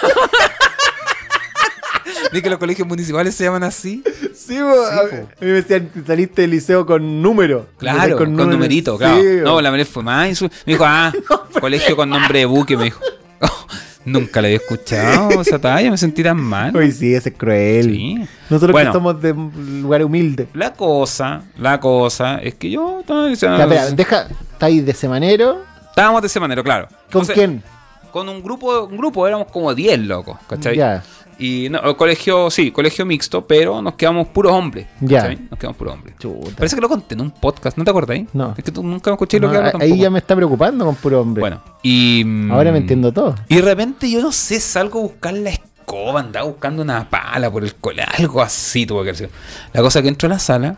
[2.33, 4.03] Ni que los colegios municipales se llaman así.
[4.35, 7.67] Sí, bo, a, a mí me decían que saliste del liceo con número.
[7.79, 9.21] Claro, con, numerito, claro.
[9.21, 10.43] Sí, no, la María fue más.
[10.43, 11.13] Me dijo, ah,
[11.61, 13.01] colegio con nombre de buque, me dijo.
[14.05, 16.75] nunca le había escuchado esa talla, me sentí tan mal.
[16.77, 17.93] Oye, sí, ese es cruel.
[17.93, 18.19] Sí.
[18.49, 18.91] Nosotros Bueno.
[18.91, 20.49] que somos de un lugar humilde.
[20.55, 25.63] La cosa, la cosa es que yo estaba espera, deja, está ahí de semanero.
[25.89, 26.89] estábamos de semanero, claro.
[26.89, 27.63] ¿Con Entonces, quién?
[28.11, 30.77] Con un grupo, un grupo, éramos como 10 locos, ¿cachai?
[30.77, 31.03] Ya.
[31.41, 34.87] Y no, colegio, sí, colegio mixto, pero nos quedamos puros hombres.
[35.01, 35.35] Ya.
[35.51, 36.15] Nos quedamos puros hombres.
[36.19, 36.51] Chuta.
[36.55, 38.29] Parece que lo conté en un podcast, ¿no te acordáis?
[38.35, 38.55] No.
[38.59, 40.85] Es que tú nunca me escuché lo No, que hablo ahí ya me está preocupando
[40.85, 41.41] con puro hombre.
[41.41, 42.23] Bueno, y.
[42.27, 43.35] mm, Ahora me entiendo todo.
[43.49, 47.51] Y de repente yo no sé, salgo a buscar la escoba, andaba buscando una pala
[47.51, 49.31] por el cole, algo así tuvo que sido.
[49.73, 50.77] La cosa que entro a la sala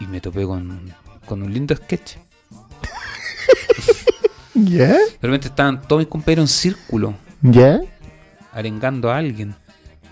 [0.00, 0.92] y me topé con,
[1.26, 2.14] con un lindo sketch.
[4.54, 4.88] ¿Ya?
[4.88, 7.80] De repente estaban todos mis compañeros en círculo, ¿Ya?
[8.54, 9.54] Arengando a alguien.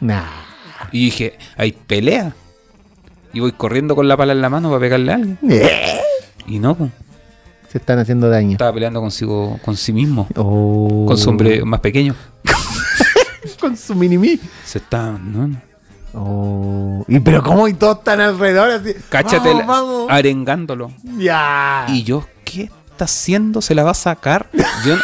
[0.00, 0.24] Nah.
[0.90, 2.34] Y dije, hay pelea.
[3.32, 5.38] Y voy corriendo con la pala en la mano para pegarle a alguien.
[6.46, 6.90] Y no, pues,
[7.68, 8.52] Se están haciendo daño.
[8.52, 11.04] estaba peleando consigo, con sí mismo, Oh.
[11.06, 12.14] con su hombre más pequeño.
[13.60, 15.50] Con su mini Se está, ¿no?
[16.14, 17.04] Oh.
[17.08, 18.92] ¿Y pero cómo y todos están alrededor así?
[19.08, 20.08] Cáchate, vamos.
[20.10, 20.90] arengándolo.
[21.16, 21.86] Ya.
[21.88, 23.62] Y yo, ¿qué está haciendo?
[23.62, 24.48] ¿Se la va a sacar?
[24.84, 25.02] Yo no-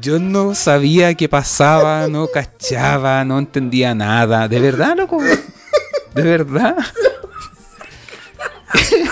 [0.00, 4.48] Yo no sabía qué pasaba, no cachaba, no entendía nada.
[4.48, 5.20] ¿De verdad, loco?
[6.14, 6.76] ¿De verdad?
[8.72, 9.04] ¿Qué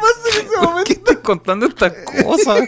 [0.00, 1.92] pasa en ese ¿Por qué estoy contando estas
[2.22, 2.60] cosas?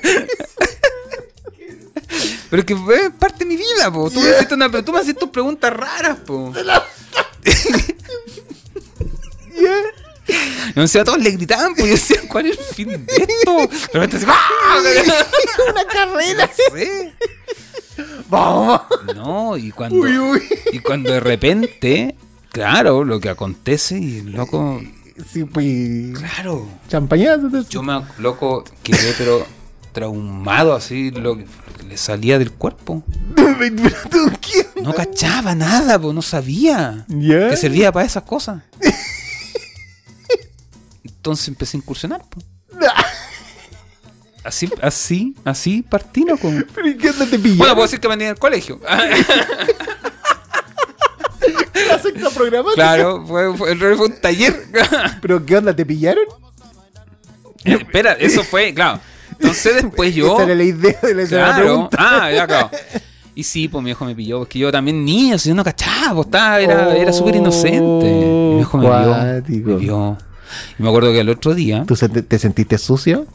[2.51, 4.11] Pero que es parte de mi vida, po.
[4.11, 6.53] Tú me hiciste, una, tú me haces tus preguntas raras, po.
[10.33, 13.57] Y me decía, todos le gritaban, pues yo decía, ¿cuál es el fin de esto?
[13.93, 14.79] De repente así, ¡ah!
[15.71, 16.51] Una carrera.
[16.75, 17.13] Sí.
[18.29, 18.81] Vamos.
[19.15, 20.43] No, y cuando, Uy, uy.
[20.73, 22.15] y cuando de repente,
[22.51, 24.81] claro, lo que acontece y el loco,
[25.31, 26.19] Sí, pues.
[26.19, 27.51] claro, Champañazo.
[27.69, 29.47] yo me, loco, quedé pero
[29.93, 33.05] traumado así, lo que, lo que le salía del cuerpo.
[33.37, 33.91] Pero.
[34.83, 37.51] No cachaba nada, pues no sabía ¿Ya?
[37.51, 38.63] que servía para esas cosas.
[41.23, 42.21] Entonces empecé a incursionar.
[44.45, 46.51] Así, así, así partí, loco.
[46.75, 47.59] ¿Pero y qué onda te pillaron?
[47.59, 48.81] Bueno, puedo decir que vendí en el colegio.
[48.83, 49.07] la
[52.03, 52.75] secta programática.
[52.75, 54.67] claro, fue, fue, fue un taller.
[55.23, 56.25] ¿Pero qué onda te pillaron?
[57.63, 58.99] Eh, Espera, eso fue, claro.
[59.31, 60.35] Entonces después yo.
[60.35, 61.89] Esa era la idea de la, Claro.
[61.97, 62.69] Ah, ya, claro.
[63.37, 66.15] Y sí, pues mi hijo me pilló, porque yo también niño, si yo no cachaba,
[66.15, 68.07] pues, estaba, era, era súper inocente.
[68.07, 69.17] Mi hijo me vio,
[69.65, 70.19] me vio.
[70.79, 71.85] Y me acuerdo que el otro día.
[71.87, 73.27] ¿Tú se- te, te sentiste sucio?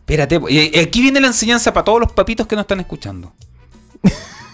[0.00, 0.36] Espérate,
[0.80, 3.32] aquí viene la enseñanza para todos los papitos que nos están escuchando.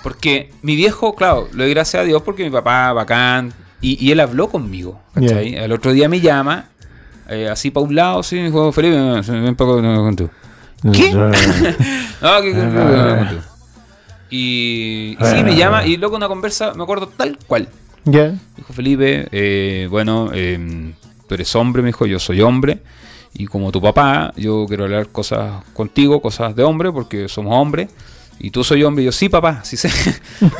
[0.03, 4.11] Porque mi viejo, claro, le doy gracias a Dios porque mi papá, bacán, y, y
[4.12, 5.01] él habló conmigo.
[5.14, 5.55] ¿cachai?
[5.55, 6.70] El otro día me llama,
[7.28, 9.70] eh, así para un lado, sí, me dijo, Felipe, ven ven para.
[10.93, 11.12] ¿Qué?
[12.22, 13.40] No, que- contigo.
[14.30, 17.68] Y, y sí, me llama y luego una conversa, me acuerdo tal cual.
[18.05, 18.34] ¿Ya?
[18.57, 20.93] Dijo Felipe, eh, bueno, eh,
[21.33, 22.80] tú eres hombre, me dijo, yo soy hombre.
[23.33, 27.89] Y como tu papá, yo quiero hablar cosas contigo, cosas de hombre, porque somos hombres.
[28.39, 29.89] Y tú soy hombre, y yo sí, papá, sí sé.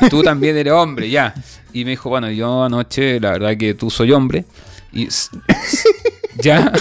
[0.01, 1.35] Y tú también eres hombre, ya.
[1.75, 4.47] Y me dijo, bueno, yo anoche, la verdad que tú soy hombre.
[4.93, 5.09] Y
[6.43, 6.73] ya.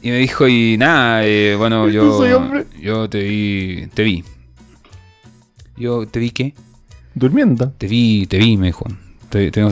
[0.00, 2.64] Y me dijo, y nada, eh, bueno, ¿Y tú yo, soy hombre?
[2.80, 4.24] yo te vi, te vi.
[5.76, 6.54] Yo, ¿te vi qué?
[7.14, 7.72] Durmiendo.
[7.76, 8.86] Te vi, te vi, me dijo.
[9.28, 9.62] Te, te-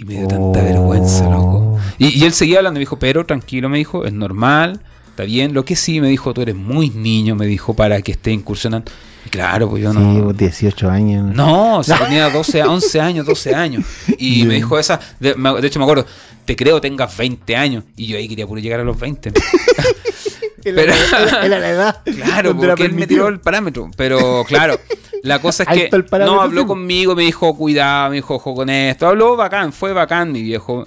[0.00, 0.64] Y me dio tanta Oh.
[0.64, 1.78] vergüenza, loco.
[1.98, 4.80] Y, y él seguía hablando, me dijo, pero tranquilo, me dijo, es normal,
[5.10, 5.52] está bien.
[5.52, 8.90] Lo que sí, me dijo, tú eres muy niño, me dijo, para que esté incursionando.
[9.26, 10.22] Y claro, pues yo Sí, no.
[10.24, 11.34] vos 18 años.
[11.34, 13.84] No, o sea, tenía 12, 11 años, 12 años.
[14.16, 16.06] Y me dijo esa, de, hecho me acuerdo,
[16.46, 17.84] te creo tengas 20 años.
[17.96, 19.28] Y yo ahí quería puro llegar a los 20.
[19.28, 19.36] Era,
[20.64, 21.96] Pero- era- la edad.
[22.16, 23.90] Claro, porque él me tiró el parámetro.
[23.96, 24.78] Pero claro,
[25.22, 25.90] la cosa es que
[26.24, 29.06] no habló conmigo, me dijo, cuidado, me dijo, ojo con esto.
[29.08, 30.86] Habló bacán, fue bacán, mi viejo.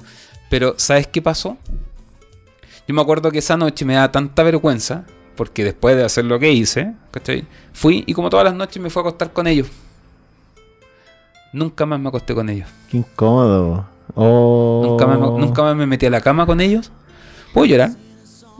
[0.49, 1.57] Pero, ¿sabes qué pasó?
[2.87, 5.05] Yo me acuerdo que esa noche me da tanta vergüenza,
[5.35, 7.45] porque después de hacer lo que hice, ¿cachai?
[7.73, 9.67] Fui y como todas las noches me fui a acostar con ellos.
[11.53, 12.67] Nunca más me acosté con ellos.
[12.89, 13.85] Qué incómodo.
[14.15, 14.81] Oh.
[14.85, 16.91] Nunca, más, me- nunca más me metí a la cama con ellos.
[17.53, 17.91] Puedo llorar.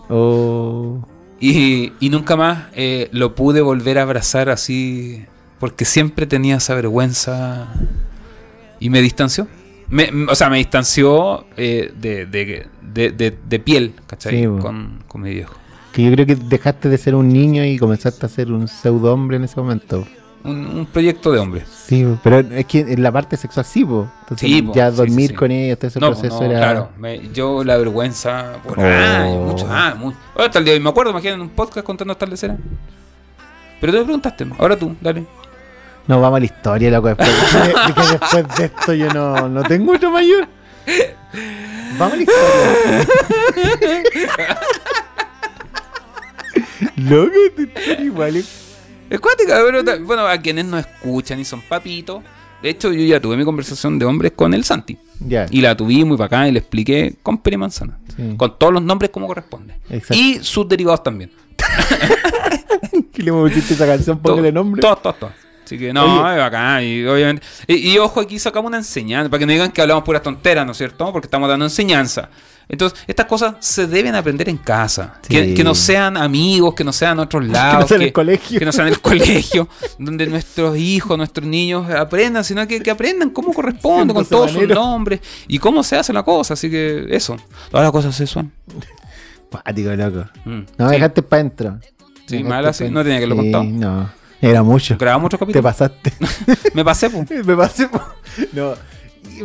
[0.10, 1.00] Oh.
[1.40, 5.26] Y, y nunca más eh, lo pude volver a abrazar así,
[5.60, 7.68] porque siempre tenía esa vergüenza
[8.80, 9.48] y me distanció.
[9.90, 14.40] Me- o sea, me distanció eh, de, de, de- de- piel, ¿cachai?
[14.40, 14.60] Sí, bo.
[14.60, 15.54] con, con mi viejo.
[15.92, 19.14] Que yo creo que dejaste de ser un niño y comenzaste a ser un pseudo
[19.14, 20.08] hombre en ese momento.
[20.44, 21.64] Un, un proyecto de hombre.
[21.72, 24.10] Sí, pero es que en la parte sexual sí, po.
[24.24, 26.60] Entonces, Sí, po, ya dormir sí, con ellos, todo ese No, proceso no, era.
[26.60, 26.90] claro.
[26.98, 28.82] me- yo la vergüenza por Oh.
[28.84, 31.50] años, muchos años, muy- oh, hasta el día de hoy me acuerdo, imagínate en un
[31.50, 32.58] podcast contando hasta el de
[33.80, 35.26] Pero tú me preguntaste, ahora tú, dale.
[36.08, 37.08] No, vamos a la historia, loco.
[37.10, 40.48] Después, de, que después de esto yo no, no tengo otro mayor.
[41.98, 43.08] Vamos a la historia.
[46.98, 48.64] loco, te están iguales.
[49.10, 52.24] Es cuática, pero bueno, a quienes no escuchan y son papitos.
[52.62, 54.98] De hecho, yo ya tuve mi conversación de hombres con el Santi.
[55.20, 55.48] Ya.
[55.52, 58.00] Y la tuvimos y para acá y le expliqué con pera y manzana.
[58.16, 58.36] Sí.
[58.38, 59.76] Con todos los nombres como corresponde.
[59.90, 60.16] Exacto.
[60.16, 61.32] Y sus derivados también.
[63.14, 64.82] que le pusiste esa canción, póngale nombre.
[64.82, 65.34] Todos, todos, todos.
[65.66, 66.34] Así que no, Oye.
[66.36, 66.84] es bacán.
[66.84, 69.30] Y, obviamente, y, y ojo, aquí sacamos una enseñanza.
[69.30, 71.12] Para que no digan que hablamos puras tonteras, ¿no es cierto?
[71.12, 72.30] Porque estamos dando enseñanza.
[72.70, 75.16] Entonces, estas cosas se deben aprender en casa.
[75.22, 75.34] Sí.
[75.36, 77.88] Que, que no sean amigos, que no sean otros lados.
[77.90, 78.58] sea en el colegio.
[78.60, 79.68] Que no sean en el colegio,
[80.00, 84.68] donde nuestros hijos, nuestros niños aprendan, sino que, que aprendan cómo corresponde, con todos sus
[84.68, 86.54] nombres y cómo se hace la cosa.
[86.56, 87.38] Así que eso.
[87.70, 88.52] Todas las cosas sexuales.
[89.50, 90.26] Pático, loco.
[90.46, 90.62] Mm.
[90.78, 90.96] No, Sí.
[90.96, 91.80] dejaste para adentro.
[92.26, 93.64] Sí, mal así, no tenía que Sí, contado.
[93.66, 94.10] No,
[94.50, 94.98] era mucho.
[95.00, 95.64] Grabamos otro Te capítulo.
[95.64, 96.14] pasaste.
[96.74, 97.30] Me pasé, pues.
[97.46, 97.88] Me pasé.
[97.88, 98.02] po-
[98.54, 98.74] No.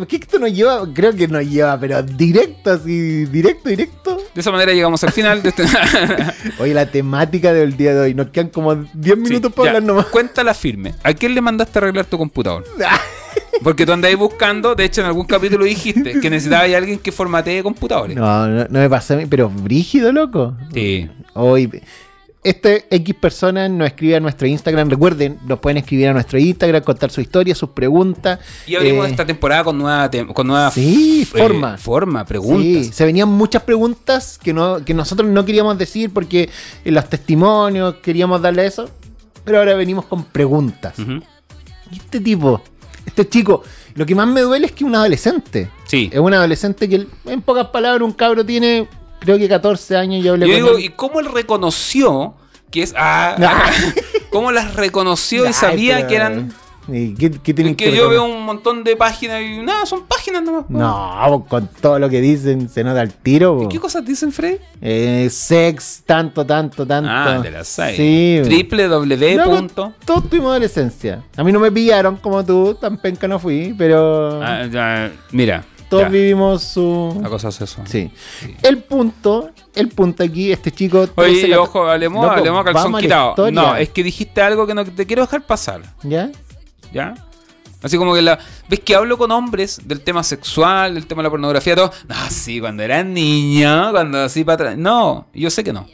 [0.07, 0.83] ¿Qué esto nos lleva?
[0.93, 4.17] Creo que nos lleva, pero directo, así, directo, directo.
[4.35, 5.65] De esa manera llegamos al final de este.
[6.59, 8.15] Oye, la temática del día de hoy.
[8.15, 9.71] Nos quedan como 10 minutos Sí, para ya.
[9.77, 10.07] hablar nomás.
[10.07, 10.95] Cuéntala firme.
[11.03, 12.65] ¿A quién le mandaste a arreglar tu computador?
[13.63, 17.11] Porque tú andáis buscando, de hecho en algún capítulo dijiste que necesitabas a alguien que
[17.11, 18.17] formatee computadores.
[18.17, 20.55] No, no, no me mí, pero brígido, loco.
[20.73, 21.09] Sí.
[21.35, 21.83] Hoy,
[22.45, 24.89] este X personas nos escribe a nuestro Instagram.
[24.91, 28.39] Recuerden, nos pueden escribir a nuestro Instagram, contar su historia, sus preguntas.
[28.67, 31.75] Y abrimos Eh, esta temporada con nueva, tem- con nueva Sí, forma.
[31.75, 32.87] eh, forma, preguntas.
[32.87, 36.49] Sí, se venían muchas preguntas que, no, que nosotros no queríamos decir porque
[36.85, 38.89] en los testimonios queríamos darle eso.
[39.45, 40.95] Pero ahora venimos con preguntas.
[41.91, 42.61] Y este tipo,
[43.07, 43.63] este chico,
[43.95, 45.71] lo que más me duele es que un adolescente.
[45.87, 46.11] Sí.
[46.13, 48.87] Es un adolescente que, en pocas palabras, un cabro tiene,
[49.19, 50.25] creo que 14 años.
[50.25, 50.85] Yo hablé Yo con digo, él.
[50.85, 52.35] ¿y cómo él reconoció
[52.71, 52.95] que es.
[52.97, 53.71] Ah, Ah.
[54.31, 56.53] ¿Cómo las reconoció y sabía pero- que eran.
[56.91, 60.43] ¿Y ¿Qué, qué Que que yo veo un montón de páginas y nada, son páginas
[60.43, 60.65] nomás.
[60.65, 60.73] po.
[60.73, 63.59] No, con todo lo que dicen se nota el tiro.
[63.59, 63.69] po.
[63.69, 64.57] ¿Qué cosas dicen, Fred?
[64.81, 67.11] Eh, sex, tanto, tanto, tanto.
[67.13, 67.95] Ah, de la SAI.
[67.95, 68.41] Sí.
[68.43, 69.37] www.
[69.37, 69.93] No, punto.
[70.07, 71.23] Todos tuvimos adolescencia.
[71.37, 75.65] A mí no me pillaron como tú, tan penca no fui, pero Ah, mira.
[75.89, 77.19] Todos ya, vivimos su...
[77.23, 77.83] La cosa es eso.
[77.87, 78.11] Sí.
[78.63, 81.09] El punto, el punto aquí, este chico...
[81.15, 83.51] Oye, 13, ojo, hablemos, Loco, hablemos calzón la quitado.
[83.51, 85.83] No, es que dijiste algo que no te quiero dejar pasar.
[86.03, 86.31] ¿Ya?
[86.93, 87.15] ¿Ya?
[87.83, 88.39] Así como que la.
[88.69, 91.93] ¿Ves que hablo con hombres del tema sexual, del tema de la pornografía, todo?
[92.09, 94.77] No, sí, cuando era niño, cuando así para atrás.
[94.77, 95.87] No, yo sé que no.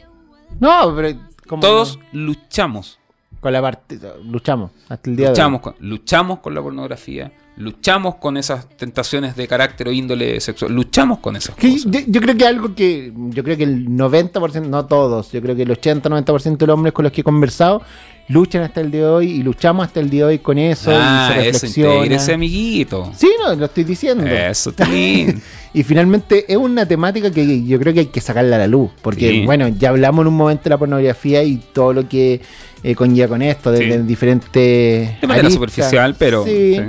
[0.59, 1.19] No, pero...
[1.47, 2.21] como Todos no?
[2.21, 2.97] luchamos.
[3.45, 3.99] Con la parte...
[4.23, 7.31] Luchamos hasta el día Luchamos de con, luchamos con la pornografía.
[7.57, 10.73] Luchamos con esas tentaciones de carácter o índole sexual.
[10.73, 11.91] Luchamos con esas Que cosas.
[11.91, 15.55] yo, yo creo que algo que yo creo que el 90%, no todos, yo creo
[15.55, 17.83] que el 80-90% de los hombres con los que he conversado
[18.27, 20.89] luchan hasta el día de hoy y luchamos hasta el día de hoy con eso
[20.91, 21.95] ah, y se reflexiona.
[21.97, 23.11] intégrese, amiguito.
[23.15, 24.25] Sí, no, lo estoy diciendo.
[24.25, 25.39] Eso, Tilín.
[25.75, 28.91] Y finalmente es una temática que yo creo que hay que sacarla a la luz,
[29.01, 29.45] porque Sí.
[29.45, 32.39] bueno, ya hablamos en un momento de la pornografía y todo lo que
[32.87, 34.03] eh, conlleva con esto, desde Sí.
[34.03, 35.21] diferentes...
[35.21, 35.53] De manera aristas.
[35.53, 36.43] superficial, pero.
[36.45, 36.75] Sí.
[36.77, 36.81] sí.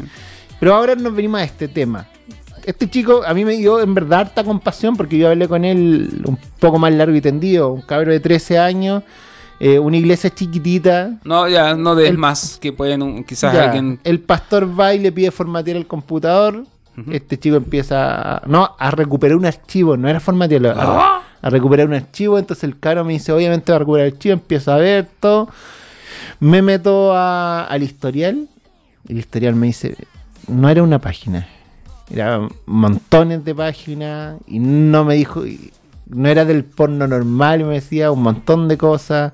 [0.61, 2.07] Pero ahora nos venimos a este tema.
[2.65, 6.23] Este chico a mí me dio en verdad harta compasión porque yo hablé con él
[6.25, 9.05] un poco más largo y tendido, un cabro de 13 años,
[9.61, 11.13] eh, una iglesia chiquitita.
[11.25, 14.01] No, ya, no des El- más que pueden un- quizás Ya, alguien.
[14.03, 16.65] El pastor va y le pide formatear el computador.
[17.11, 21.87] Este chico empieza a, no, a recuperar un archivo, no era formatearlo, a, a recuperar
[21.87, 22.39] un archivo.
[22.39, 25.49] Entonces el caro me dice, obviamente va a recuperar el archivo, empiezo a ver todo.
[26.41, 28.49] Me meto a- al historial.
[29.09, 29.97] El historial me dice,
[30.49, 31.47] no era una página,
[32.11, 35.45] eran montones de páginas y no me dijo,
[36.09, 39.33] no era del porno normal, me decía un montón de cosas.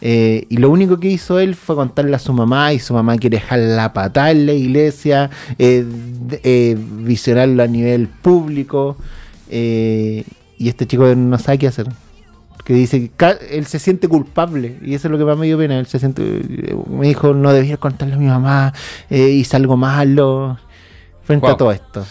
[0.00, 3.16] eh, y lo único que hizo él fue contarle a su mamá y su mamá
[3.18, 5.28] quiere dejar la patada en la iglesia,
[5.58, 5.84] eh,
[6.44, 8.96] eh, visionarlo a nivel público.
[9.50, 10.24] eh,
[10.58, 11.88] y este chico no sabe qué hacer.
[12.68, 15.56] Que dice que él se siente culpable y eso es lo que más me dio
[15.56, 15.78] pena.
[15.78, 16.42] Él se siente,
[16.86, 18.74] me dijo, no debía contarle a mi mamá,
[19.08, 20.58] eh, hice algo malo
[21.24, 22.04] frente a todo esto.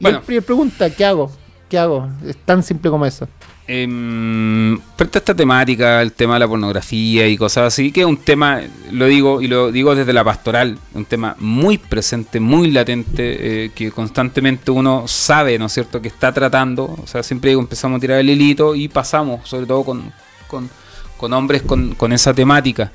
[0.00, 0.18] Y Bueno.
[0.20, 1.30] él pri- pregunta, ¿qué hago?
[1.68, 2.08] ¿Qué hago?
[2.26, 3.28] Es tan simple como eso.
[3.70, 8.06] Em, frente a esta temática, el tema de la pornografía y cosas así, que es
[8.06, 12.70] un tema, lo digo y lo digo desde la pastoral, un tema muy presente, muy
[12.70, 16.84] latente, eh, que constantemente uno sabe, ¿no es cierto?, que está tratando.
[16.84, 20.14] O sea, siempre empezamos a tirar el hilito y pasamos, sobre todo con,
[20.46, 20.70] con,
[21.18, 22.90] con hombres con, con esa temática.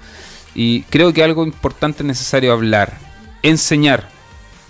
[0.55, 2.97] Y creo que algo importante es necesario hablar,
[3.43, 4.09] enseñar.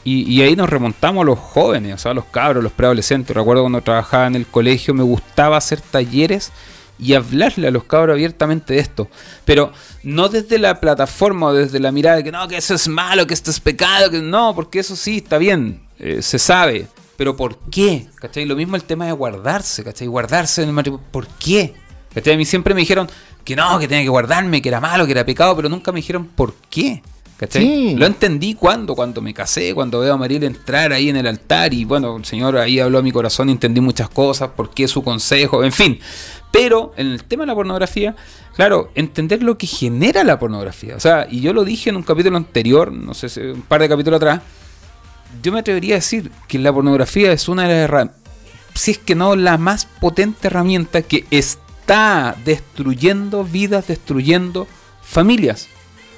[0.04, 3.36] Y, y ahí nos remontamos a los jóvenes, o sea, a los cabros, los preadolescentes.
[3.36, 6.52] Recuerdo cuando trabajaba en el colegio, me gustaba hacer talleres
[7.00, 9.10] y hablarle a los cabros abiertamente de esto.
[9.46, 9.72] Pero
[10.04, 13.28] no desde la plataforma o desde la mirada de que no, que eso es malo,
[13.28, 16.88] que esto es pecado, que no, porque eso sí está bien, eh, se sabe.
[17.18, 18.08] Pero ¿por qué?
[18.16, 18.46] ¿Cachai?
[18.46, 20.08] Lo mismo el tema de guardarse, ¿cachai?
[20.08, 21.06] Guardarse en el matrimonio.
[21.12, 21.74] ¿Por qué?
[22.14, 22.34] ¿Cachai?
[22.34, 23.10] A mí siempre me dijeron
[23.44, 25.98] que no, que tenía que guardarme, que era malo, que era pecado, pero nunca me
[25.98, 27.04] dijeron por qué.
[27.48, 27.62] ¿Cachai?
[27.64, 27.96] Sí.
[27.98, 31.74] Lo entendí cuando, cuando me casé, cuando veo a Mariel entrar ahí en el altar
[31.74, 34.88] y bueno, el Señor ahí habló a mi corazón y entendí muchas cosas, por qué
[34.88, 36.00] su consejo, en fin.
[36.52, 38.16] Pero en el tema de la pornografía,
[38.56, 40.96] claro, entender lo que genera la pornografía.
[40.96, 43.82] O sea, y yo lo dije en un capítulo anterior, no sé, si- un par
[43.82, 44.42] de capítulos atrás,
[45.42, 48.22] yo me atrevería a decir que la pornografía es una de las herramientas,
[48.76, 54.68] si es que no la más potente herramienta que está destruyendo vidas, destruyendo
[55.02, 55.68] familias.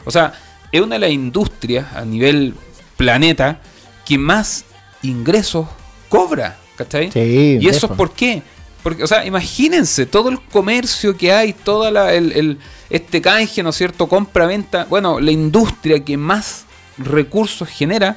[0.06, 0.34] O sea,
[0.78, 2.54] es una de las industrias a nivel
[2.98, 3.60] planeta
[4.06, 4.66] que más
[5.02, 5.68] ingresos
[6.10, 7.12] cobra, ¿cachai?
[7.12, 8.42] Sí, ¿Y eso es por qué?
[8.84, 12.60] Porque, o sea, imagínense todo el comercio que hay, toda la, el, el-
[12.90, 14.08] este canje, ¿no es cierto?
[14.08, 14.86] Compra-venta.
[14.88, 16.66] Bueno, la industria que más
[17.00, 18.16] recursos genera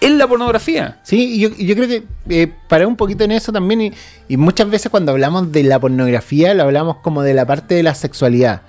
[0.00, 0.98] en la pornografía.
[1.02, 3.92] Sí, y yo, yo creo que eh, para un poquito en eso también, y,
[4.28, 7.82] y muchas veces cuando hablamos de la pornografía, lo hablamos como de la parte de
[7.82, 8.62] la sexualidad.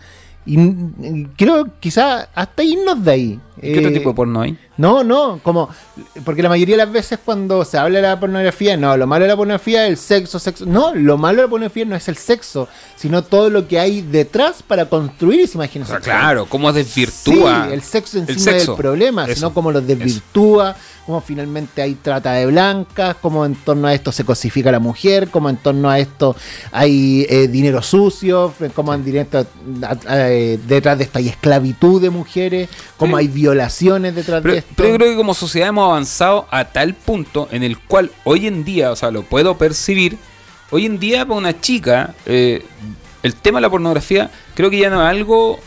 [0.52, 3.40] Y, y creo quizá hasta irnos de ahí.
[3.62, 4.58] ¿Qué otro Eh, tipo de porno hay?
[4.78, 5.70] No, no, como.
[6.24, 9.24] Porque la mayoría de las veces cuando se habla de la pornografía, no, lo malo
[9.26, 10.66] de la pornografía es el sexo, sexo.
[10.66, 14.02] No, lo malo de la pornografía no es el sexo, sino todo lo que hay
[14.02, 17.66] detrás para construir esa imagen O sea, claro, cómo desvirtúa.
[17.68, 18.72] Sí, el sexo el encima sexo.
[18.72, 20.76] del problema, Eso, sino como lo desvirtúa,
[21.10, 24.80] como finalmente hay trata de blancas, como en torno a esto se cosifica a la
[24.80, 26.36] mujer, como en torno a esto
[26.72, 29.44] hay eh, dinero sucio, como en directo
[30.08, 33.22] eh, detrás de esto hay esclavitud de mujeres, como Sí.
[33.22, 34.72] hay violaciones detrás Pero, de esto.
[34.76, 38.46] pero yo creo que como sociedad hemos avanzado a tal punto en el cual hoy
[38.46, 40.16] en día, o sea, lo puedo percibir,
[40.70, 42.64] hoy en día para una chica, eh,
[43.24, 45.60] el tema de la pornografía creo que ya no es algo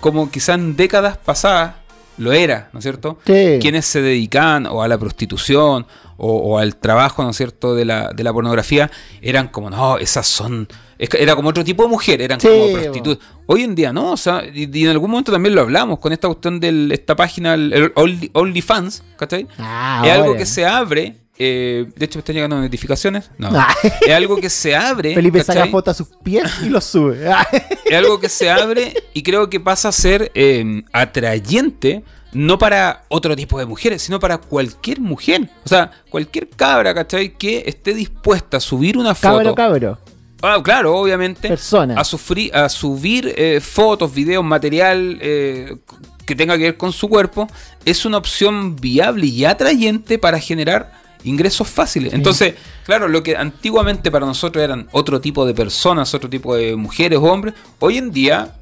[0.00, 1.74] como quizás en décadas pasadas
[2.20, 3.18] lo era, ¿no es cierto?
[3.26, 3.58] Sí.
[3.60, 7.84] Quienes se dedicaban o a la prostitución o, o al trabajo, ¿no es cierto?, de
[7.84, 8.90] la, de la pornografía,
[9.22, 10.68] eran como, no, esas son...
[10.98, 13.26] Era como otro tipo de mujer, eran Sí, como prostitutas.
[13.46, 16.12] Hoy en día no, o sea, y, y en algún momento también lo hablamos con
[16.12, 19.46] esta cuestión de esta página, el, el Only- OnlyFans, ¿cachai?
[19.58, 23.74] Ah, es algo que se abre, eh, de hecho me están llegando notificaciones, no, Ah.
[24.06, 27.18] es algo que se abre, Felipe saca fotos a sus pies y los sube.
[27.86, 33.04] es algo que se abre y creo que pasa a ser eh, atrayente no para
[33.08, 35.48] otro tipo de mujeres, sino para cualquier mujer.
[35.64, 37.32] O sea, cualquier cabra, ¿cachai?
[37.32, 39.54] Que esté dispuesta a subir una foto.
[39.54, 39.98] cabro, cabro.
[40.42, 41.48] Ah, claro, obviamente.
[41.48, 41.94] Persona.
[41.98, 45.76] A, sufrir, a subir eh, fotos, videos, material eh,
[46.24, 47.48] que tenga que ver con su cuerpo,
[47.84, 52.12] es una opción viable y atrayente para generar ingresos fáciles.
[52.12, 52.54] Entonces,
[52.84, 57.18] claro, lo que antiguamente para nosotros eran otro tipo de personas, otro tipo de mujeres
[57.18, 58.56] o hombres, hoy en día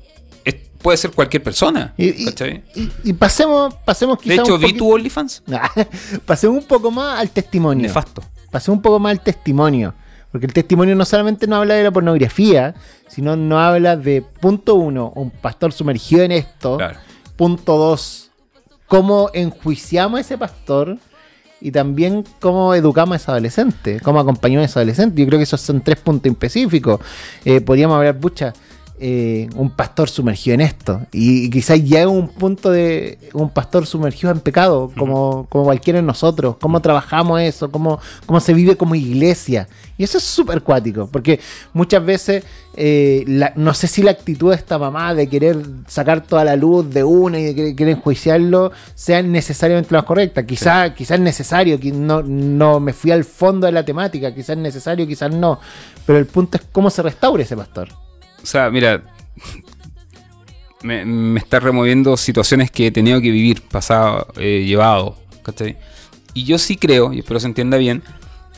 [0.45, 1.95] es- puede ser cualquier persona.
[1.97, 2.29] Y, y-
[2.75, 5.43] y- y pasemos, pasemos quizá de hecho, un vi tu OnlyFans.
[6.27, 7.83] pasemos un poco más al testimonio.
[7.87, 8.23] Nefasto.
[8.51, 9.95] Pasemos un poco más al testimonio.
[10.31, 12.75] Porque el testimonio no solamente nos habla de la pornografía,
[13.09, 16.77] sino nos habla de, punto uno, un pastor sumergido en esto.
[16.77, 16.99] Claro.
[17.37, 18.31] Punto dos,
[18.87, 20.99] cómo enjuiciamos a ese pastor
[21.61, 25.21] y también cómo educamos a ese adolescente, cómo acompañamos a ese adolescente.
[25.21, 27.01] Yo creo que esos son tres puntos específicos.
[27.45, 28.53] Eh, podríamos hablar, pucha,
[29.01, 31.01] eh, un pastor sumergido en esto.
[31.13, 35.65] Y, y quizás ya es un punto de un pastor sumergido en pecado, como, como
[35.65, 36.57] cualquiera de nosotros.
[36.61, 39.69] Cómo trabajamos eso, cómo, cómo se vive como iglesia.
[39.97, 41.41] Y eso es súper cuático, porque
[41.73, 42.45] muchas veces,
[42.77, 46.55] eh, la- no sé si la actitud de esta mamá de querer sacar toda la
[46.55, 50.47] luz de una y de querer, querer enjuiciarlo sea necesariamente la correcta.
[50.47, 54.51] Quizás quizás es necesario, que no, no me fui al fondo de la temática, quizás
[54.51, 55.59] es necesario, quizás no.
[56.07, 57.89] Pero el punto es cómo se restaure ese pastor.
[58.43, 59.03] O sea, mira,
[60.83, 65.77] me, me está removiendo situaciones que he tenido que vivir, pasado, eh, llevado, ¿cachai?
[66.35, 68.03] Y yo sí creo, y espero se entienda bien,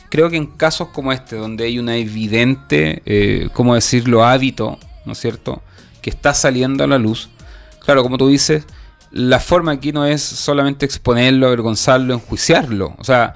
[0.09, 5.13] creo que en casos como este, donde hay una evidente, eh, ¿cómo decirlo?, hábito, ¿no
[5.13, 5.61] es cierto?,
[6.01, 7.29] que está saliendo a la luz,
[7.83, 8.65] claro, como tú dices,
[9.11, 13.33] la forma aquí no es solamente exponerlo, avergonzarlo, enjuiciarlo, o sea,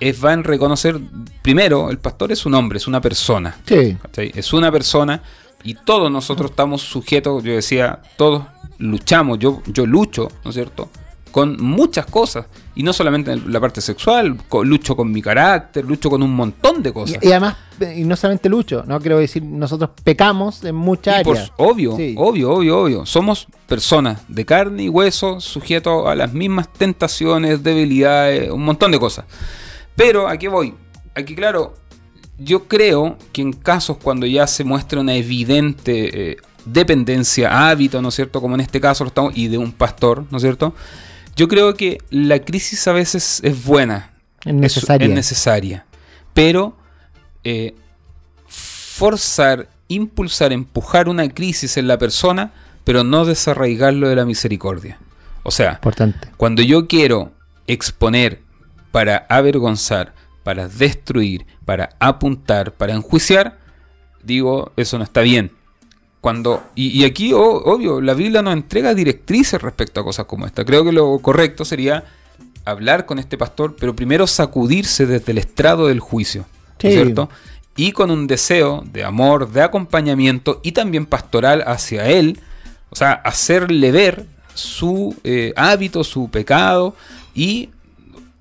[0.00, 0.98] es va en reconocer,
[1.42, 3.96] primero, el pastor es un hombre, es una persona, Sí.
[4.02, 4.32] ¿cachai?
[4.34, 5.22] Es una persona
[5.64, 8.44] y todos nosotros estamos sujetos, yo decía, todos
[8.78, 10.90] luchamos, yo, yo lucho, ¿no es cierto?
[11.30, 12.46] Con muchas cosas.
[12.76, 16.80] Y no solamente en la parte sexual, lucho con mi carácter, lucho con un montón
[16.80, 17.18] de cosas.
[17.20, 21.16] Y, y además, eh, y no solamente Lucho, no quiero decir, nosotros pecamos en muchas
[21.26, 21.50] áreas.
[21.56, 22.14] obvio, Sí.
[22.16, 23.06] obvio, obvio, obvio.
[23.06, 29.00] Somos personas de carne y hueso, sujetos a las mismas tentaciones, debilidades, un montón de
[29.00, 29.24] cosas.
[29.96, 30.74] Pero aquí voy.
[31.16, 31.74] Aquí, claro,
[32.38, 38.08] yo creo que en casos cuando ya se muestra una evidente eh, dependencia, hábito, ¿no
[38.08, 38.40] es cierto?
[38.40, 40.74] Como en este caso lo estamos, y de un pastor, ¿no es cierto?
[41.36, 44.10] Yo creo que la crisis a veces es buena.
[44.44, 45.06] Es necesaria.
[45.06, 45.86] Es necesaria.
[46.32, 46.76] Pero
[47.42, 47.74] eh,
[48.46, 52.52] forzar, impulsar, empujar una crisis en la persona,
[52.84, 54.98] pero no desarraigarlo de la misericordia.
[55.42, 56.28] O sea, Importante.
[56.36, 57.32] cuando yo quiero
[57.66, 58.40] exponer
[58.92, 60.14] para avergonzar,
[60.44, 63.58] para destruir, para apuntar, para enjuiciar,
[64.22, 65.50] digo, eso no está bien.
[66.20, 70.46] Cuando, y, y aquí, o- obvio, la Biblia nos entrega directrices respecto a cosas como
[70.46, 70.64] esta.
[70.64, 72.04] Creo que lo correcto sería
[72.64, 76.46] hablar con este pastor, pero primero sacudirse desde el estrado del juicio.
[76.82, 77.00] ¿no es Sí.
[77.02, 77.28] ¿Cierto?
[77.76, 82.38] Y con un deseo de amor, de acompañamiento y también pastoral hacia él,
[82.90, 86.94] o sea, hacerle ver su eh, hábito, su pecado
[87.34, 87.70] y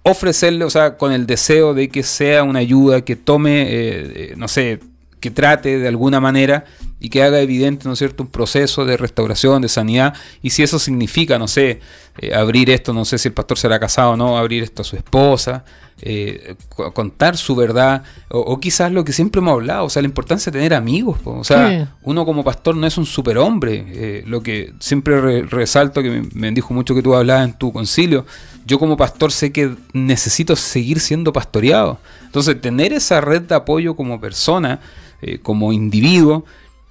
[0.03, 4.33] ofrecerle, o sea, con el deseo de que sea una ayuda, que tome, eh, eh,
[4.37, 4.79] no sé,
[5.19, 6.65] que trate de alguna manera
[6.99, 10.63] y que haga evidente, ¿no es cierto?, un proceso de restauración, de sanidad, y si
[10.63, 11.79] eso significa, no sé,
[12.19, 14.85] eh, abrir esto, no sé si el pastor será casado o no, abrir esto a
[14.85, 15.63] su esposa,
[16.01, 20.01] eh, co- contar su verdad, o, o quizás lo que siempre hemos hablado, o sea,
[20.01, 21.31] la importancia de tener amigos, po.
[21.39, 21.69] o sea,
[22.03, 26.27] uno como pastor no es un superhombre, eh, lo que siempre re- resalto, que me,
[26.33, 28.25] me dijo mucho que tú hablabas en tu concilio,
[28.65, 33.95] yo como pastor sé que necesito seguir siendo pastoreado, entonces tener esa red de apoyo
[33.95, 34.79] como persona,
[35.21, 36.45] eh, como individuo,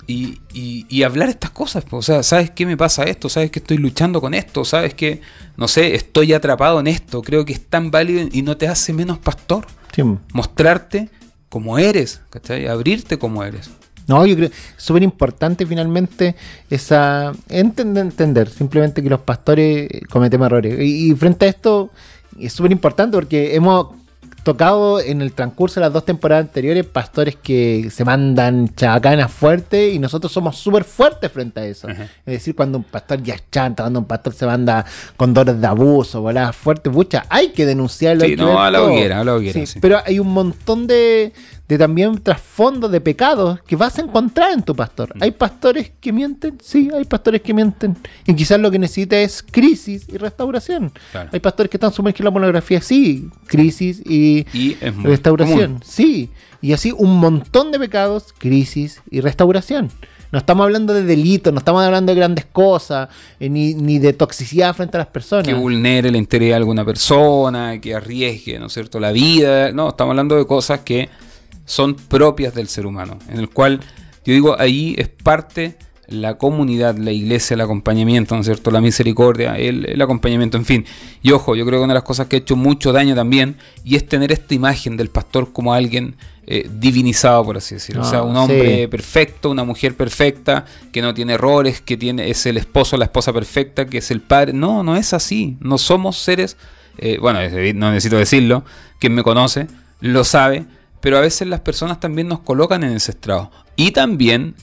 [0.07, 1.85] y, y- y hablar estas cosas.
[1.91, 3.29] O sea, ¿sabes qué me pasa esto?
[3.29, 4.64] ¿Sabes que estoy luchando con esto?
[4.64, 5.20] ¿Sabes que,
[5.57, 7.23] no sé, estoy atrapado en esto?
[7.23, 9.64] Creo que es tan válido y no te hace menos pastor.
[9.95, 10.03] Sí.
[10.33, 11.09] Mostrarte
[11.49, 12.66] como eres, ¿cachai?
[12.66, 13.70] Abrirte como eres.
[14.09, 16.35] No, yo creo es súper importante finalmente
[16.71, 20.81] esa entender, entender simplemente que los pastores cometemos errores.
[20.81, 21.91] Y, y frente a esto
[22.39, 23.89] es súper importante porque hemos
[24.43, 29.95] tocado en el transcurso de las dos temporadas anteriores pastores que se mandan chabacanas fuertes
[29.95, 31.89] y nosotros somos súper fuertes frente a eso.
[31.89, 32.05] Ajá.
[32.27, 34.85] Es decir, cuando un pastor ya es chanta, cuando un pastor se manda
[35.17, 38.25] con dolores de abuso, voladas fuertes, pucha, hay que denunciarlo.
[38.25, 39.79] Sí, no, a la hoguera, a la hoguera, Sí, sí.
[39.81, 41.33] Pero hay un montón de,
[41.69, 45.17] de también trasfondos de pecados que vas a encontrar en tu pastor.
[45.17, 45.23] Mm.
[45.23, 47.97] Hay pastores que mienten, sí, hay pastores que mienten.
[48.27, 50.93] Y quizás lo que necesita es crisis y restauración.
[51.13, 51.31] Claro.
[51.33, 54.45] Hay pastores que están sumergidos en la pornografía, sí, crisis y,
[55.03, 55.83] restauración, común.
[55.85, 56.31] sí.
[56.61, 59.91] Y así un montón de pecados, crisis y restauración.
[60.31, 64.15] No estamos hablando de delitos, no estamos hablando de grandes cosas, eh, ni, ni de
[64.15, 65.47] toxicidad frente a las personas.
[65.47, 69.73] que vulnere la integridad de alguna persona, que arriesgue, ¿no es cierto?, la vida.
[69.73, 71.11] No, estamos hablando de cosas que
[71.65, 73.81] son propias del ser humano, en el cual,
[74.25, 75.77] yo digo, ahí es parte
[76.09, 80.67] la comunidad, la iglesia, el acompañamiento, ¿no es cierto?, la misericordia, el, el acompañamiento, en
[80.67, 80.85] fin.
[81.23, 83.57] Y ojo, yo creo que una de las cosas que ha hecho mucho daño también,
[83.83, 88.03] y es tener esta imagen del pastor como alguien eh, divinizado, por así decirlo.
[88.03, 88.87] o sea, Ah, un hombre sí.
[88.89, 93.33] perfecto, una mujer perfecta, que no tiene errores, que tiene es el esposo, la esposa
[93.33, 94.53] perfecta, que es el padre.
[94.53, 95.57] No, no es así.
[95.61, 96.59] No somos seres,
[96.99, 97.39] eh, bueno,
[97.75, 98.65] no necesito decirlo,
[98.99, 99.67] quien me conoce
[100.01, 100.65] lo sabe,
[101.03, 103.51] pero a veces las personas también nos colocan en ese estrado.
[103.77, 104.55] Y también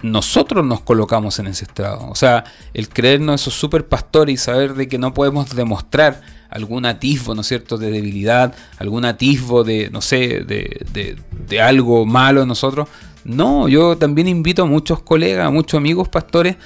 [0.00, 2.08] nosotros nos colocamos en ese estrado.
[2.08, 6.86] O sea, el creernos esos super pastores y saber de que no podemos demostrar algún
[6.86, 12.42] atisbo, ¿no es cierto?, de debilidad, algún atisbo de, no sé, de, de- algo malo
[12.42, 12.88] en nosotros.
[13.24, 16.56] No, yo también invito a muchos colegas, a muchos amigos pastores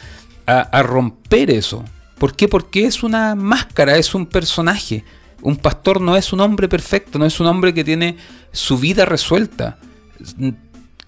[0.46, 1.84] a, a romper eso.
[2.18, 2.46] ¿Por qué?
[2.48, 5.04] Porque es una máscara, es un personaje.
[5.42, 8.16] Un pastor no es un hombre perfecto, no es un hombre que tiene
[8.52, 9.78] su vida resuelta.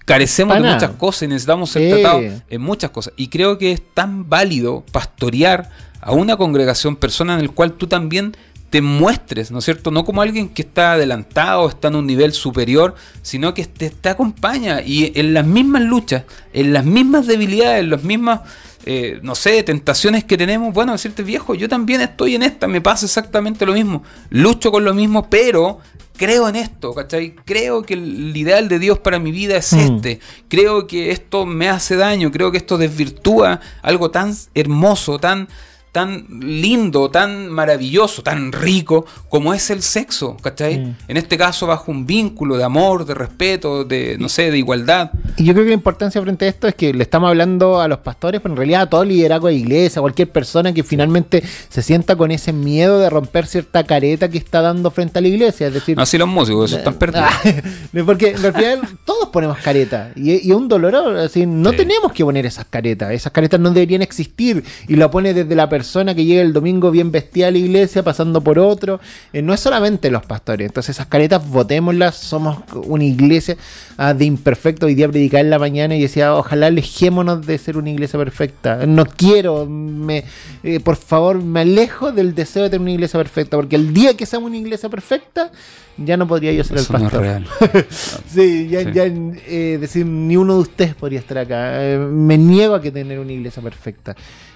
[0.05, 3.13] Carecemos de muchas cosas y necesitamos ser tratados en muchas cosas.
[3.17, 5.69] Y creo que es tan válido pastorear
[6.01, 8.35] a una congregación, persona en el cual tú también
[8.69, 9.89] te muestres, ¿no es cierto?
[9.89, 14.09] No como alguien que está adelantado, está en un nivel superior, sino que te, te
[14.09, 18.41] acompaña y en las mismas luchas, en las mismas debilidades, en las mismas,
[18.85, 22.81] eh, no sé, tentaciones que tenemos, bueno, decirte viejo, yo también estoy en esta, me
[22.81, 25.79] pasa exactamente lo mismo, lucho con lo mismo, pero
[26.17, 27.35] creo en esto, ¿cachai?
[27.45, 29.79] Creo que el ideal de Dios para mi vida es Mm.
[29.79, 35.47] este, creo que esto me hace daño, creo que esto desvirtúa algo tan hermoso, tan
[35.95, 40.77] tan lindo, tan maravilloso, tan rico como es el sexo, ¿cachai?
[40.79, 40.95] Mm.
[41.07, 45.11] En este caso bajo un vínculo de amor, de respeto, de, no sé, de igualdad.
[45.37, 47.87] Y yo creo que la importancia frente a esto es que le estamos hablando a
[47.87, 50.83] los pastores, pero en realidad a todo el liderazgo de iglesia, a cualquier persona que
[50.83, 55.21] finalmente se sienta con ese miedo de romper cierta careta que está dando frente a
[55.21, 55.67] la iglesia.
[55.67, 57.25] Es decir, así los músicos, eso están perdidos.
[57.25, 57.41] Ah,
[58.05, 60.93] porque en realidad todos ponemos careta y, y es un dolor.
[60.93, 61.77] Así, no Sí.
[61.77, 63.11] tenemos que poner esas caretas.
[63.11, 64.61] Esas caretas no deberían existir.
[64.89, 65.84] Y lo pone desde la persona
[66.15, 68.99] que llega el domingo bien vestida a la iglesia, pasando por otro.
[69.33, 70.67] Eh, no es solamente los pastores.
[70.67, 72.15] Entonces, esas caretas, votémoslas.
[72.15, 73.57] Somos una iglesia
[73.97, 74.85] ah, de imperfecto.
[74.85, 78.85] Hoy día predicar en la mañana y decía, ojalá alejémonos de ser una iglesia perfecta.
[78.85, 80.23] No quiero, me,
[80.63, 83.57] eh, por favor, me alejo del deseo de tener una iglesia perfecta.
[83.57, 85.51] Porque el día que seamos una iglesia perfecta,
[85.97, 87.21] ya no podría yo ser Eso el no es pastor.
[87.21, 87.47] real.
[88.33, 88.89] Sí, ya, Sí.
[88.93, 91.83] ya eh, decir, ni uno de ustedes podría estar acá.
[91.83, 94.15] Eh, me niego a que tener una iglesia perfecta.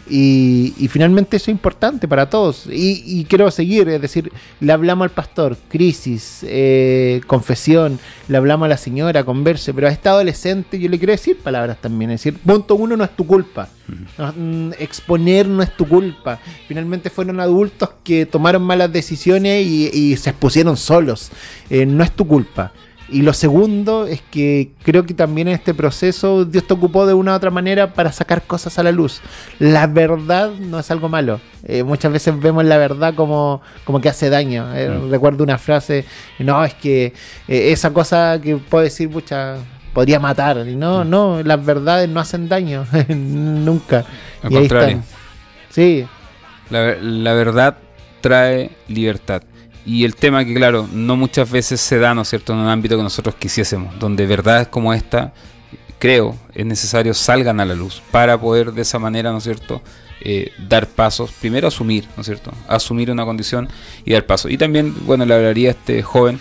[0.09, 2.65] Y, y finalmente eso es importante para todos.
[2.67, 8.65] Y, y quiero seguir, es decir, le hablamos al pastor, crisis, eh, confesión, le hablamos
[8.65, 12.11] a la señora, converse, pero a este adolescente yo le quiero decir palabras también.
[12.11, 13.69] Es decir, punto uno no es tu culpa.
[14.17, 16.39] No, mm, exponer no es tu culpa.
[16.67, 21.31] Finalmente fueron adultos que tomaron malas decisiones y, y se expusieron solos.
[21.69, 22.73] Eh, no es tu culpa.
[23.11, 27.13] Y lo segundo es que creo que también en este proceso Dios te ocupó de
[27.13, 29.21] una u otra manera para sacar cosas a la luz.
[29.57, 31.39] La verdad no es algo malo.
[31.63, 34.67] Eh, muchas veces vemos la verdad como, como que hace daño.
[34.75, 36.05] Eh, Recuerdo una frase,
[36.39, 37.13] no, es que
[37.47, 39.57] eh, esa cosa que puedo decir, mucha
[39.93, 40.65] podría matar.
[40.67, 42.85] Y no, no, las verdades no hacen daño.
[43.09, 44.05] Nunca.
[44.43, 44.97] Al Y ahí contrario.
[44.97, 45.17] está.
[45.69, 46.05] Sí,
[46.69, 47.77] La, la verdad
[48.21, 49.41] trae libertad.
[49.85, 52.67] Y el tema que, claro, no muchas veces se da, ¿no es cierto?, en un
[52.67, 55.33] ámbito que nosotros quisiésemos, donde verdades como esta,
[55.97, 59.81] creo, es necesario salgan a la luz para poder de esa manera, ¿no es cierto?,
[60.21, 63.69] eh, dar pasos, primero asumir, ¿no es cierto?, asumir una condición
[64.05, 64.51] y dar pasos.
[64.51, 66.39] Y también, bueno, le hablaría a este joven,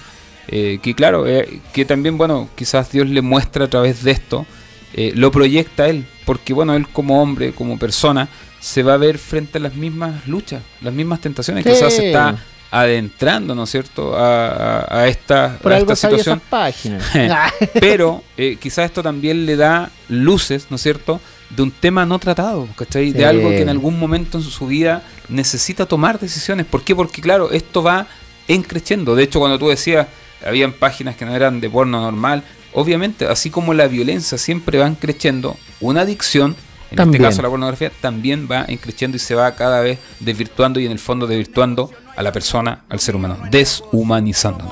[0.49, 4.47] eh, que claro, eh, que también, bueno, quizás Dios le muestra a través de esto,
[4.95, 8.29] eh, lo proyecta a él, porque bueno, él como hombre, como persona,
[8.61, 11.71] se va a ver frente a las mismas luchas, las mismas tentaciones, Sí.
[11.71, 12.37] quizás se está
[12.71, 14.49] adentrando, ¿no es cierto?, a,
[14.83, 16.39] a- a esta, por a algo esta sabía situación.
[16.39, 17.05] esas páginas.
[17.31, 17.51] Ah,
[17.81, 22.19] Pero eh, quizás esto también le da luces, ¿no es cierto?, de un tema no
[22.19, 23.07] tratado, ¿cachai?
[23.07, 23.13] Sí.
[23.13, 26.67] De algo que en algún momento en su vida necesita tomar decisiones.
[26.67, 26.95] ¿Por qué?
[26.95, 28.07] Porque, claro, esto va
[28.49, 29.15] encreciendo.
[29.15, 30.07] De hecho, cuando tú decías,
[30.47, 32.43] habían páginas que no eran de porno normal,
[32.75, 36.55] obviamente, así como la violencia siempre va creciendo, una adicción,
[36.91, 37.23] en También.
[37.23, 40.93] este caso la pornografía, también va creciendo y se va cada vez desvirtuando y en
[40.93, 44.65] el fondo desvirtuando a la persona, al ser humano, deshumanizando.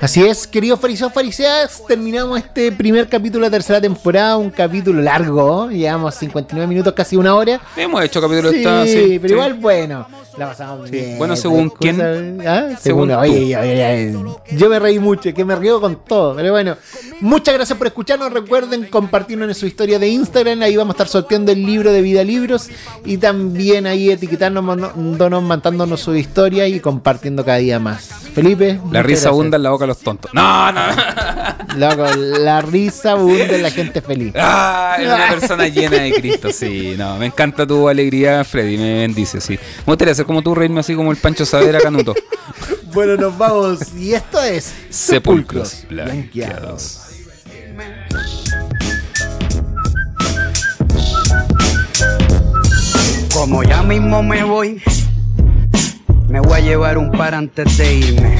[0.00, 5.02] Así es, queridos fariseos, fariseas, terminamos este primer capítulo de la tercera temporada, un capítulo
[5.02, 7.60] largo, llevamos 59 minutos, casi una hora.
[7.76, 8.62] Hemos hecho capítulos Sí,
[9.20, 9.34] pero sí.
[9.34, 10.06] igual bueno,
[10.38, 11.18] la pasamos bien.
[11.18, 12.68] Bueno, según Hay quién, ¿Ah?
[12.80, 16.52] según Según, oye, oye, oye, yo me reí mucho, que me río con todo, pero
[16.52, 16.76] bueno,
[17.20, 21.08] muchas gracias por escucharnos, recuerden compartirnos en su historia de Instagram, ahí vamos a estar
[21.08, 22.68] sorteando el libro de Vida Libros
[23.04, 28.08] y también ahí etiquetarnos, mandándonos, su historia y compartiendo cada día más.
[28.34, 30.32] Felipe, La risa abunda en la boca de los tontos.
[30.32, 30.80] No, no.
[31.76, 34.32] Loco, la risa abunda en la gente feliz.
[34.36, 36.94] Ah, es una persona llena de Cristo, sí.
[36.96, 39.54] No, me encanta tu alegría, Freddy, me bendice, sí.
[39.54, 42.14] Me gustaría ser como tú, reírme así como el Pancho Savera Canuto.
[42.94, 47.00] Bueno, nos vamos y esto es Sepulcros blanqueados.
[53.32, 54.80] Como ya mismo me voy,
[56.34, 58.36] me voy a llevar un par antes de irme.